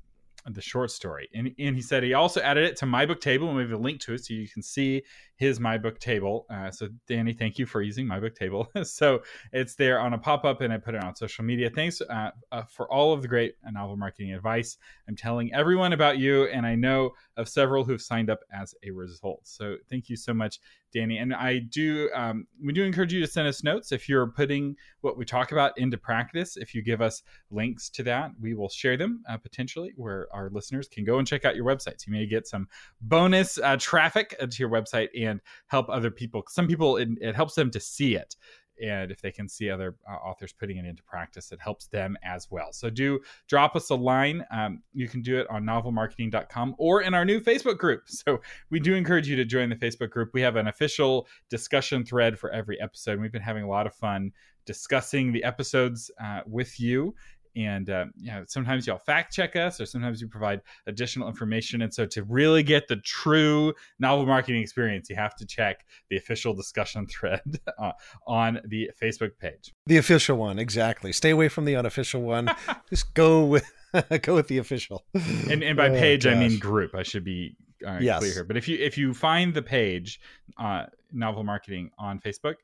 the 0.50 0.60
short 0.60 0.90
story. 0.90 1.28
And, 1.34 1.52
and 1.58 1.76
he 1.76 1.82
said 1.82 2.02
he 2.02 2.14
also 2.14 2.40
added 2.40 2.64
it 2.64 2.76
to 2.78 2.86
my 2.86 3.06
book 3.06 3.20
table, 3.20 3.48
and 3.48 3.56
we 3.56 3.62
have 3.62 3.72
a 3.72 3.76
link 3.76 4.00
to 4.02 4.14
it 4.14 4.24
so 4.24 4.34
you 4.34 4.48
can 4.48 4.62
see 4.62 5.02
his 5.36 5.58
my 5.58 5.78
book 5.78 5.98
table. 5.98 6.46
Uh, 6.50 6.70
so 6.70 6.88
Danny, 7.08 7.32
thank 7.32 7.58
you 7.58 7.66
for 7.66 7.82
using 7.82 8.06
my 8.06 8.20
book 8.20 8.34
table. 8.34 8.68
so 8.84 9.22
it's 9.52 9.74
there 9.74 9.98
on 9.98 10.12
a 10.12 10.18
pop 10.18 10.44
up, 10.44 10.60
and 10.60 10.72
I 10.72 10.78
put 10.78 10.94
it 10.94 11.02
on 11.02 11.14
social 11.16 11.44
media. 11.44 11.70
Thanks 11.70 12.00
uh, 12.00 12.30
uh, 12.50 12.62
for 12.64 12.90
all 12.92 13.12
of 13.12 13.22
the 13.22 13.28
great 13.28 13.54
novel 13.70 13.96
marketing 13.96 14.32
advice. 14.32 14.78
I'm 15.08 15.16
telling 15.16 15.52
everyone 15.52 15.92
about 15.92 16.18
you, 16.18 16.44
and 16.44 16.66
I 16.66 16.74
know 16.74 17.10
of 17.36 17.48
several 17.48 17.84
who've 17.84 18.00
signed 18.00 18.30
up 18.30 18.40
as 18.52 18.74
a 18.84 18.90
result. 18.90 19.40
So 19.44 19.76
thank 19.88 20.08
you 20.08 20.16
so 20.16 20.34
much, 20.34 20.60
Danny. 20.92 21.18
And 21.18 21.34
I 21.34 21.58
do 21.58 22.10
um, 22.14 22.46
we 22.62 22.72
do 22.72 22.84
encourage 22.84 23.12
you 23.12 23.20
to 23.20 23.26
send 23.26 23.48
us 23.48 23.64
notes 23.64 23.92
if 23.92 24.08
you're 24.08 24.26
putting 24.26 24.76
what 25.00 25.16
we 25.16 25.24
talk 25.24 25.52
about 25.52 25.76
into 25.78 25.96
practice. 25.96 26.56
If 26.56 26.74
you 26.74 26.82
give 26.82 27.00
us 27.00 27.22
links 27.50 27.88
to 27.90 28.02
that, 28.04 28.32
we 28.40 28.54
will 28.54 28.68
share 28.68 28.96
them 28.96 29.24
uh, 29.28 29.38
potentially 29.38 29.92
where 29.96 30.28
our 30.32 30.50
listeners 30.50 30.88
can 30.88 31.04
go 31.04 31.18
and 31.18 31.26
check 31.26 31.44
out 31.44 31.56
your 31.56 31.64
websites. 31.64 32.06
You 32.06 32.12
may 32.12 32.26
get 32.26 32.46
some 32.46 32.68
bonus 33.00 33.58
uh, 33.58 33.76
traffic 33.78 34.36
to 34.38 34.58
your 34.58 34.70
website 34.70 35.08
and 35.18 35.31
and 35.32 35.40
help 35.66 35.88
other 35.88 36.10
people. 36.10 36.44
Some 36.48 36.68
people, 36.68 36.96
it, 36.96 37.08
it 37.20 37.34
helps 37.34 37.54
them 37.54 37.70
to 37.72 37.80
see 37.80 38.14
it. 38.14 38.36
And 38.82 39.12
if 39.12 39.20
they 39.20 39.30
can 39.30 39.48
see 39.48 39.70
other 39.70 39.94
uh, 40.08 40.14
authors 40.14 40.52
putting 40.52 40.78
it 40.78 40.84
into 40.84 41.02
practice 41.02 41.52
it 41.52 41.60
helps 41.60 41.86
them 41.88 42.16
as 42.24 42.50
well. 42.50 42.72
So 42.72 42.90
do 42.90 43.20
drop 43.46 43.76
us 43.76 43.90
a 43.90 43.94
line. 43.94 44.44
Um, 44.50 44.82
you 44.92 45.08
can 45.08 45.22
do 45.22 45.38
it 45.38 45.46
on 45.50 45.64
novelmarketing.com 45.64 46.76
or 46.78 47.02
in 47.02 47.14
our 47.14 47.24
new 47.24 47.40
facebook 47.40 47.78
group. 47.78 48.04
So 48.12 48.40
we 48.70 48.78
do 48.78 48.94
encourage 48.94 49.28
you 49.28 49.34
to 49.36 49.44
join 49.44 49.68
the 49.68 49.76
facebook 49.76 50.10
group. 50.10 50.30
We 50.32 50.42
have 50.42 50.56
an 50.56 50.68
official 50.68 51.26
discussion 51.50 52.04
thread 52.04 52.38
for 52.38 52.50
every 52.50 52.80
episode 52.80 53.20
we've 53.20 53.32
been 53.32 53.42
having 53.42 53.64
a 53.64 53.68
lot 53.68 53.86
of 53.86 53.94
fun 53.94 54.32
discussing 54.64 55.32
the 55.32 55.42
episodes 55.42 56.10
uh, 56.22 56.40
with 56.46 56.78
you 56.78 57.14
and 57.56 57.90
uh, 57.90 58.06
you 58.16 58.30
know 58.30 58.44
sometimes 58.46 58.86
y'all 58.86 58.98
fact 58.98 59.32
check 59.32 59.56
us 59.56 59.80
or 59.80 59.86
sometimes 59.86 60.20
you 60.20 60.28
provide 60.28 60.60
additional 60.86 61.28
information. 61.28 61.82
And 61.82 61.92
so 61.92 62.06
to 62.06 62.24
really 62.24 62.62
get 62.62 62.88
the 62.88 62.96
true 62.96 63.74
novel 63.98 64.26
marketing 64.26 64.62
experience 64.62 65.10
you 65.10 65.16
have 65.16 65.34
to 65.36 65.46
check 65.46 65.84
the 66.10 66.16
official 66.16 66.54
discussion 66.54 67.06
thread 67.10 67.60
uh, 67.78 67.92
on 68.26 68.60
the 68.64 68.90
facebook 69.00 69.38
page. 69.38 69.74
The 69.86 69.98
official 69.98 70.36
one 70.36 70.58
exactly. 70.58 71.12
Stay 71.12 71.30
away 71.30 71.48
from 71.48 71.64
the 71.64 71.76
unofficial 71.76 72.22
one. 72.22 72.50
Just 72.90 73.14
go 73.14 73.44
with 73.44 73.70
go 74.22 74.34
with 74.34 74.48
the 74.48 74.58
official. 74.58 75.04
And, 75.50 75.62
and 75.62 75.76
by 75.76 75.88
oh, 75.88 75.94
page 75.94 76.26
i 76.26 76.34
mean 76.34 76.58
group. 76.58 76.94
I 76.94 77.02
should 77.02 77.24
be 77.24 77.56
uh, 77.86 77.98
yes. 78.00 78.20
clear 78.20 78.32
here. 78.32 78.44
But 78.44 78.56
if 78.56 78.68
you 78.68 78.78
if 78.78 78.96
you 78.96 79.12
find 79.12 79.52
the 79.52 79.62
page 79.62 80.20
uh, 80.58 80.86
novel 81.12 81.44
marketing 81.44 81.90
on 81.98 82.20
facebook 82.20 82.54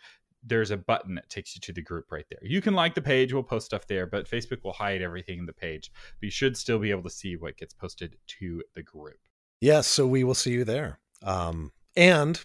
there's 0.44 0.70
a 0.70 0.77
button 0.77 1.14
that 1.16 1.29
takes 1.29 1.55
you 1.55 1.61
to 1.61 1.72
the 1.72 1.83
group 1.83 2.11
right 2.11 2.24
there. 2.31 2.40
You 2.42 2.61
can 2.61 2.74
like 2.74 2.94
the 2.94 3.03
page, 3.03 3.33
we'll 3.33 3.42
post 3.42 3.66
stuff 3.66 3.87
there, 3.87 4.07
but 4.07 4.31
Facebook 4.31 4.62
will 4.62 4.72
hide 4.72 5.03
everything 5.03 5.40
in 5.40 5.46
the 5.46 5.53
page. 5.53 5.90
But 6.20 6.27
you 6.27 6.31
should 6.31 6.57
still 6.57 6.79
be 6.79 6.90
able 6.90 7.03
to 7.03 7.11
see 7.11 7.37
what 7.37 7.57
gets 7.57 7.74
posted 7.74 8.16
to 8.38 8.62
the 8.74 8.83
group. 8.83 9.18
Yes, 9.61 9.87
so 9.87 10.07
we 10.07 10.24
will 10.24 10.35
see 10.35 10.53
you 10.53 10.64
there. 10.64 11.01
Um, 11.22 11.72
and 11.96 12.40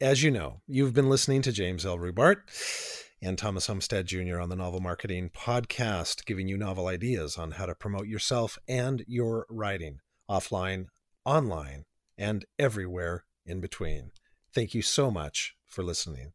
as 0.00 0.22
you 0.22 0.30
know, 0.30 0.60
you've 0.66 0.94
been 0.94 1.08
listening 1.08 1.42
to 1.42 1.52
James 1.52 1.86
L. 1.86 1.98
Rubart 1.98 2.42
and 3.20 3.36
Thomas 3.36 3.66
Umstattd 3.66 4.04
Jr. 4.04 4.38
on 4.38 4.48
the 4.48 4.56
Novel 4.56 4.80
Marketing 4.80 5.30
Podcast, 5.30 6.24
giving 6.24 6.48
you 6.48 6.56
novel 6.56 6.86
ideas 6.86 7.36
on 7.36 7.52
how 7.52 7.66
to 7.66 7.74
promote 7.74 8.06
yourself 8.06 8.58
and 8.68 9.04
your 9.08 9.46
writing 9.48 10.00
offline, 10.30 10.86
online, 11.24 11.84
and 12.16 12.44
everywhere 12.58 13.24
in 13.46 13.60
between. 13.60 14.10
Thank 14.52 14.74
you 14.74 14.82
so 14.82 15.10
much 15.10 15.56
for 15.66 15.82
listening. 15.82 16.32